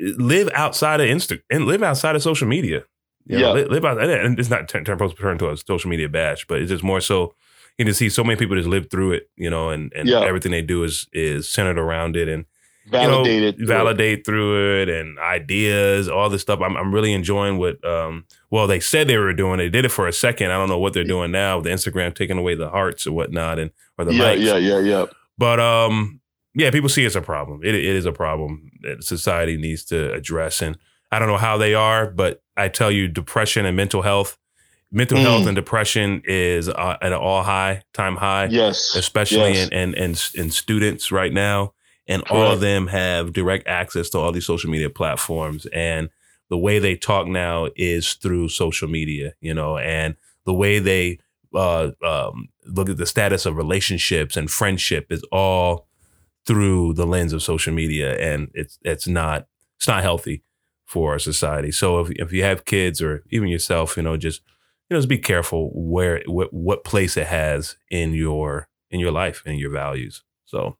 live 0.00 0.48
outside 0.54 1.00
of 1.00 1.08
Insta 1.08 1.40
and 1.50 1.66
live 1.66 1.82
outside 1.82 2.16
of 2.16 2.22
social 2.22 2.48
media. 2.48 2.84
You 3.28 3.38
know, 3.38 3.54
Yeah. 3.56 3.64
live, 3.66 3.84
out, 3.84 4.00
and 4.02 4.38
it's 4.38 4.50
not 4.50 4.68
turn, 4.68 4.84
turn, 4.84 4.98
turn 4.98 5.38
to 5.38 5.50
a 5.50 5.56
social 5.56 5.90
media 5.90 6.08
bash, 6.08 6.46
but 6.46 6.60
it's 6.60 6.70
just 6.70 6.82
more 6.82 7.00
so 7.00 7.34
you 7.76 7.84
can 7.84 7.94
see 7.94 8.08
so 8.08 8.24
many 8.24 8.36
people 8.36 8.56
just 8.56 8.68
live 8.68 8.90
through 8.90 9.12
it, 9.12 9.30
you 9.36 9.48
know, 9.50 9.70
and, 9.70 9.92
and 9.94 10.08
Yeah. 10.08 10.22
everything 10.24 10.50
they 10.50 10.62
do 10.62 10.82
is 10.82 11.06
is 11.12 11.46
centered 11.48 11.78
around 11.78 12.16
it 12.16 12.26
and 12.28 12.44
you 12.90 12.92
know, 13.02 13.22
validated. 13.22 13.66
validate 13.68 14.24
through 14.26 14.80
it 14.80 14.88
and 14.88 15.18
ideas, 15.18 16.08
all 16.08 16.30
this 16.30 16.40
stuff. 16.42 16.60
I'm 16.62 16.74
I'm 16.76 16.92
really 16.94 17.12
enjoying 17.12 17.58
what 17.58 17.84
um 17.84 18.24
well 18.50 18.66
they 18.66 18.80
said 18.80 19.08
they 19.08 19.18
were 19.18 19.34
doing. 19.34 19.58
They 19.58 19.68
did 19.68 19.84
it 19.84 19.90
for 19.90 20.08
a 20.08 20.12
second. 20.12 20.50
I 20.50 20.56
don't 20.56 20.70
know 20.70 20.78
what 20.78 20.94
they're 20.94 21.04
doing 21.04 21.30
now 21.30 21.56
with 21.58 21.64
the 21.64 21.70
Instagram 21.70 22.14
taking 22.14 22.38
away 22.38 22.54
the 22.54 22.70
hearts 22.70 23.06
or 23.06 23.12
whatnot 23.12 23.58
and 23.58 23.70
or 23.98 24.06
the 24.06 24.14
yeah, 24.14 24.22
likes. 24.22 24.40
yeah, 24.40 24.56
yeah, 24.56 24.78
yeah. 24.80 25.04
But 25.36 25.60
um 25.60 26.20
yeah, 26.54 26.70
people 26.70 26.88
see 26.88 27.04
it's 27.04 27.14
a 27.14 27.20
problem. 27.20 27.60
It 27.62 27.74
it 27.74 27.84
is 27.84 28.06
a 28.06 28.12
problem 28.12 28.70
that 28.82 29.04
society 29.04 29.56
needs 29.58 29.84
to 29.86 30.12
address. 30.14 30.62
And 30.62 30.78
I 31.10 31.18
don't 31.18 31.28
know 31.28 31.36
how 31.36 31.56
they 31.56 31.74
are, 31.74 32.10
but 32.10 32.42
I 32.56 32.68
tell 32.68 32.90
you, 32.90 33.08
depression 33.08 33.64
and 33.64 33.76
mental 33.76 34.02
health, 34.02 34.36
mental 34.90 35.18
Mm. 35.18 35.22
health 35.22 35.46
and 35.46 35.54
depression 35.56 36.22
is 36.24 36.68
uh, 36.68 36.96
at 37.00 37.12
an 37.12 37.18
all 37.18 37.42
high 37.42 37.82
time 37.92 38.16
high 38.16 38.46
Yes. 38.50 38.94
especially 38.94 39.52
Yes. 39.52 39.68
in, 39.68 39.94
in 39.94 39.94
in 39.94 40.10
in 40.44 40.50
students 40.50 41.12
right 41.12 41.32
now 41.32 41.74
and 42.06 42.22
all 42.30 42.50
of 42.50 42.60
them 42.60 42.86
have 42.86 43.34
direct 43.34 43.66
access 43.68 44.08
to 44.10 44.18
all 44.18 44.32
these 44.32 44.46
social 44.46 44.70
media 44.70 44.88
platforms 44.88 45.66
and 45.74 46.08
the 46.48 46.56
way 46.56 46.78
they 46.78 46.96
talk 46.96 47.26
now 47.26 47.68
is 47.76 48.14
through 48.14 48.48
social 48.48 48.88
media 48.88 49.34
you 49.42 49.52
know 49.52 49.76
and 49.76 50.16
the 50.46 50.54
way 50.54 50.78
they 50.78 51.18
uh, 51.54 51.90
um, 52.02 52.48
look 52.64 52.88
at 52.88 52.96
the 52.96 53.04
status 53.04 53.44
of 53.44 53.56
relationships 53.58 54.38
and 54.38 54.50
friendship 54.50 55.12
is 55.12 55.22
all 55.30 55.86
through 56.46 56.94
the 56.94 57.06
lens 57.06 57.34
of 57.34 57.42
social 57.42 57.74
media 57.74 58.16
and 58.18 58.50
it's 58.54 58.78
it's 58.84 59.06
not 59.06 59.46
it's 59.76 59.86
not 59.88 60.02
healthy 60.02 60.42
for 60.88 61.12
our 61.12 61.18
society. 61.18 61.70
So 61.70 62.00
if, 62.00 62.10
if 62.12 62.32
you 62.32 62.42
have 62.44 62.64
kids 62.64 63.02
or 63.02 63.22
even 63.30 63.48
yourself 63.48 63.96
you 63.96 64.02
know 64.02 64.16
just 64.16 64.40
you 64.88 64.94
know 64.94 64.98
just 64.98 65.08
be 65.08 65.18
careful 65.18 65.70
where 65.74 66.22
what, 66.26 66.50
what 66.52 66.82
place 66.82 67.16
it 67.18 67.26
has 67.26 67.76
in 67.90 68.14
your 68.14 68.68
in 68.90 68.98
your 68.98 69.12
life 69.12 69.42
and 69.46 69.58
your 69.60 69.70
values. 69.70 70.24
So 70.46 70.76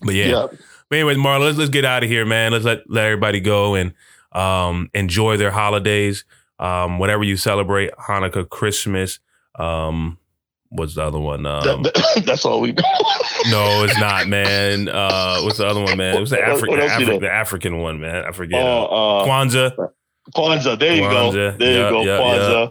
but 0.00 0.14
yeah, 0.14 0.26
yeah. 0.26 0.46
but 0.88 0.96
anyways 0.98 1.18
marla 1.18 1.40
let's, 1.46 1.58
let's 1.58 1.70
get 1.70 1.84
out 1.84 2.02
of 2.02 2.08
here 2.08 2.24
man. 2.24 2.52
Let's 2.52 2.64
let, 2.64 2.88
let 2.88 3.04
everybody 3.04 3.40
go 3.40 3.74
and 3.74 3.92
um 4.32 4.88
enjoy 4.94 5.36
their 5.36 5.50
holidays. 5.52 6.24
Um 6.58 6.98
whatever 6.98 7.22
you 7.24 7.36
celebrate 7.36 7.90
hanukkah 8.08 8.48
christmas 8.48 9.20
um 9.58 10.18
what's 10.70 10.94
the 10.94 11.02
other 11.02 11.18
one? 11.20 11.44
Um 11.46 11.82
That- 11.82 11.94
that- 11.94 12.22
that's 12.26 12.44
all 12.46 12.60
we. 12.62 12.74
no 13.50 13.84
it's 13.84 13.98
not 13.98 14.26
man 14.28 14.88
uh 14.88 15.40
what's 15.42 15.58
the 15.58 15.66
other 15.66 15.80
one 15.80 15.96
man 15.96 16.16
it 16.16 16.20
was 16.20 16.30
the, 16.30 16.36
What- 16.36 16.48
Afri- 16.48 16.68
what 16.68 16.80
else 16.80 16.98
you 17.00 17.06
Afri- 17.06 17.20
the 17.20 17.30
african 17.32 17.78
one 17.78 18.00
man 18.00 18.24
i 18.24 18.32
forget 18.32 18.62
Oh, 18.62 18.86
uh, 18.90 19.22
uh, 19.22 19.24
kwanzaa 19.26 19.70
Kwanzaa. 20.34 20.76
There 20.78 20.94
you 20.96 21.02
go. 21.02 21.30
Kwanzaa. 21.30 21.58
There 21.58 21.72
Yeah, 21.72 21.84
you 21.84 21.90
go. 21.90 22.02
yeah, 22.02 22.18
Kwanzaa. 22.18 22.64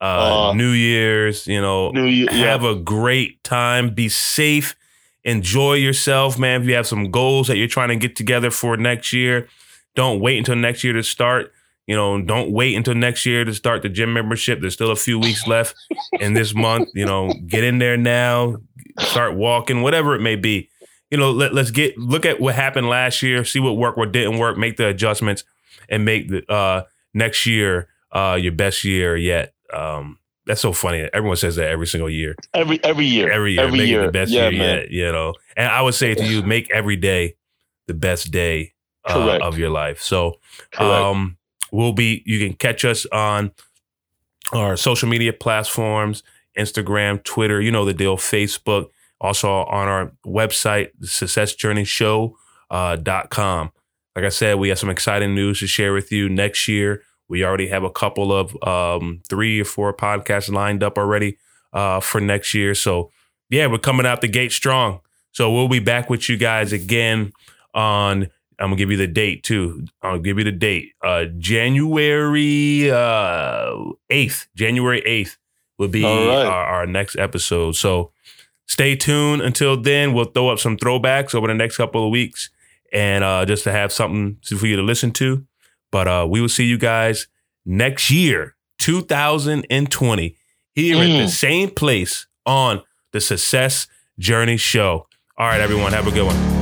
uh, 0.00 0.48
Uh, 0.50 0.52
New 0.54 0.70
Year's, 0.72 1.46
you 1.46 1.60
know, 1.60 1.90
New 1.92 2.06
Year. 2.06 2.26
Yeah. 2.32 2.46
have 2.52 2.64
a 2.64 2.74
great 2.74 3.44
time. 3.44 3.90
Be 3.94 4.08
safe. 4.08 4.74
Enjoy 5.24 5.74
yourself, 5.74 6.38
man. 6.38 6.62
If 6.62 6.68
you 6.68 6.74
have 6.74 6.86
some 6.86 7.10
goals 7.10 7.46
that 7.48 7.56
you're 7.58 7.68
trying 7.68 7.88
to 7.90 7.96
get 7.96 8.16
together 8.16 8.50
for 8.50 8.76
next 8.76 9.12
year, 9.12 9.46
don't 9.94 10.20
wait 10.20 10.38
until 10.38 10.56
next 10.56 10.82
year 10.84 10.94
to 10.94 11.02
start. 11.02 11.52
You 11.86 11.94
know, 11.96 12.20
don't 12.22 12.50
wait 12.50 12.74
until 12.76 12.94
next 12.94 13.26
year 13.26 13.44
to 13.44 13.52
start 13.54 13.82
the 13.82 13.88
gym 13.88 14.12
membership. 14.12 14.60
There's 14.60 14.74
still 14.74 14.90
a 14.90 14.96
few 14.96 15.18
weeks 15.20 15.46
left 15.46 15.74
in 16.20 16.32
this 16.34 16.54
month. 16.54 16.88
You 16.94 17.04
know, 17.06 17.30
get 17.46 17.62
in 17.62 17.78
there 17.78 17.96
now, 17.98 18.56
start 18.98 19.34
walking, 19.36 19.82
whatever 19.82 20.14
it 20.14 20.20
may 20.20 20.36
be. 20.36 20.68
You 21.10 21.18
know, 21.18 21.30
let, 21.30 21.52
let's 21.54 21.70
get 21.70 21.98
look 21.98 22.24
at 22.24 22.40
what 22.40 22.54
happened 22.54 22.88
last 22.88 23.22
year, 23.22 23.44
see 23.44 23.60
what 23.60 23.76
worked, 23.76 23.98
what 23.98 24.12
didn't 24.12 24.38
work, 24.38 24.56
make 24.56 24.76
the 24.78 24.88
adjustments, 24.88 25.44
and 25.88 26.04
make 26.04 26.28
the 26.28 26.50
uh, 26.50 26.84
next 27.12 27.44
year 27.46 27.88
uh, 28.12 28.38
your 28.40 28.52
best 28.52 28.82
year 28.84 29.16
yet. 29.16 29.52
Um, 29.72 30.18
that's 30.46 30.60
so 30.60 30.72
funny. 30.72 31.08
Everyone 31.12 31.36
says 31.36 31.56
that 31.56 31.68
every 31.68 31.86
single 31.86 32.10
year 32.10 32.34
every 32.54 32.82
every 32.82 33.04
year. 33.06 33.30
every 33.30 33.52
year, 33.52 33.62
Every 33.62 33.78
make 33.78 33.86
it 33.88 33.90
year. 33.90 34.06
the 34.06 34.12
best 34.12 34.30
yeah, 34.32 34.48
year 34.48 34.58
man. 34.58 34.78
yet. 34.78 34.90
You 34.90 35.12
know, 35.12 35.34
and 35.56 35.68
I 35.68 35.82
would 35.82 35.94
say 35.94 36.14
to 36.14 36.24
you, 36.24 36.42
make 36.46 36.70
every 36.72 36.96
day 36.96 37.36
the 37.86 37.94
best 37.94 38.30
day 38.30 38.72
uh, 39.04 39.38
of 39.42 39.58
your 39.58 39.70
life. 39.70 40.00
So, 40.00 40.38
um, 40.78 41.36
we'll 41.70 41.92
be. 41.92 42.22
You 42.26 42.38
can 42.38 42.56
catch 42.56 42.84
us 42.84 43.06
on 43.12 43.52
our 44.52 44.76
social 44.76 45.08
media 45.08 45.32
platforms: 45.32 46.22
Instagram, 46.58 47.22
Twitter. 47.24 47.60
You 47.60 47.70
know 47.70 47.84
the 47.84 47.94
deal. 47.94 48.16
Facebook. 48.16 48.88
Also 49.20 49.48
on 49.48 49.88
our 49.88 50.12
website, 50.26 50.90
successjourneyshow.com. 51.00 53.66
Uh, 53.66 53.70
like 54.16 54.24
I 54.24 54.28
said, 54.28 54.58
we 54.58 54.68
have 54.68 54.78
some 54.78 54.90
exciting 54.90 55.34
news 55.34 55.60
to 55.60 55.66
share 55.66 55.92
with 55.92 56.12
you 56.12 56.28
next 56.28 56.68
year. 56.68 57.02
We 57.28 57.44
already 57.44 57.68
have 57.68 57.84
a 57.84 57.90
couple 57.90 58.32
of 58.32 58.56
um, 58.66 59.22
three 59.28 59.60
or 59.60 59.64
four 59.64 59.94
podcasts 59.94 60.52
lined 60.52 60.82
up 60.82 60.98
already 60.98 61.38
uh, 61.72 62.00
for 62.00 62.20
next 62.20 62.52
year. 62.52 62.74
So, 62.74 63.10
yeah, 63.48 63.68
we're 63.68 63.78
coming 63.78 64.04
out 64.04 64.20
the 64.20 64.28
gate 64.28 64.52
strong. 64.52 65.00
So, 65.30 65.52
we'll 65.52 65.68
be 65.68 65.78
back 65.78 66.10
with 66.10 66.28
you 66.28 66.36
guys 66.36 66.72
again 66.72 67.32
on, 67.74 68.28
I'm 68.58 68.70
to 68.70 68.76
give 68.76 68.90
you 68.90 68.98
the 68.98 69.06
date 69.06 69.44
too. 69.44 69.86
I'll 70.02 70.18
give 70.18 70.36
you 70.36 70.44
the 70.44 70.52
date. 70.52 70.92
Uh, 71.00 71.24
January 71.38 72.90
uh, 72.90 73.72
8th, 74.10 74.46
January 74.54 75.00
8th 75.02 75.36
will 75.82 75.88
be 75.88 76.02
right. 76.04 76.46
our, 76.46 76.64
our 76.64 76.86
next 76.86 77.16
episode. 77.16 77.76
So, 77.76 78.12
stay 78.66 78.96
tuned 78.96 79.42
until 79.42 79.76
then. 79.80 80.14
We'll 80.14 80.26
throw 80.26 80.48
up 80.48 80.58
some 80.58 80.76
throwbacks 80.76 81.34
over 81.34 81.46
the 81.48 81.54
next 81.54 81.76
couple 81.76 82.04
of 82.06 82.10
weeks 82.10 82.48
and 82.92 83.22
uh, 83.24 83.44
just 83.44 83.64
to 83.64 83.72
have 83.72 83.92
something 83.92 84.38
for 84.58 84.66
you 84.66 84.76
to 84.76 84.82
listen 84.82 85.10
to. 85.12 85.44
But 85.90 86.08
uh, 86.08 86.26
we 86.30 86.40
will 86.40 86.48
see 86.48 86.64
you 86.64 86.78
guys 86.78 87.26
next 87.66 88.10
year, 88.10 88.54
2020, 88.78 90.36
here 90.74 90.96
at 90.96 91.00
the 91.06 91.24
Mm. 91.24 91.28
same 91.28 91.70
place 91.70 92.26
on 92.46 92.82
the 93.12 93.20
Success 93.20 93.86
Journey 94.18 94.56
Show. 94.56 95.06
All 95.36 95.46
right, 95.48 95.60
everyone, 95.60 95.92
have 95.92 96.06
a 96.06 96.10
good 96.10 96.26
one. 96.26 96.61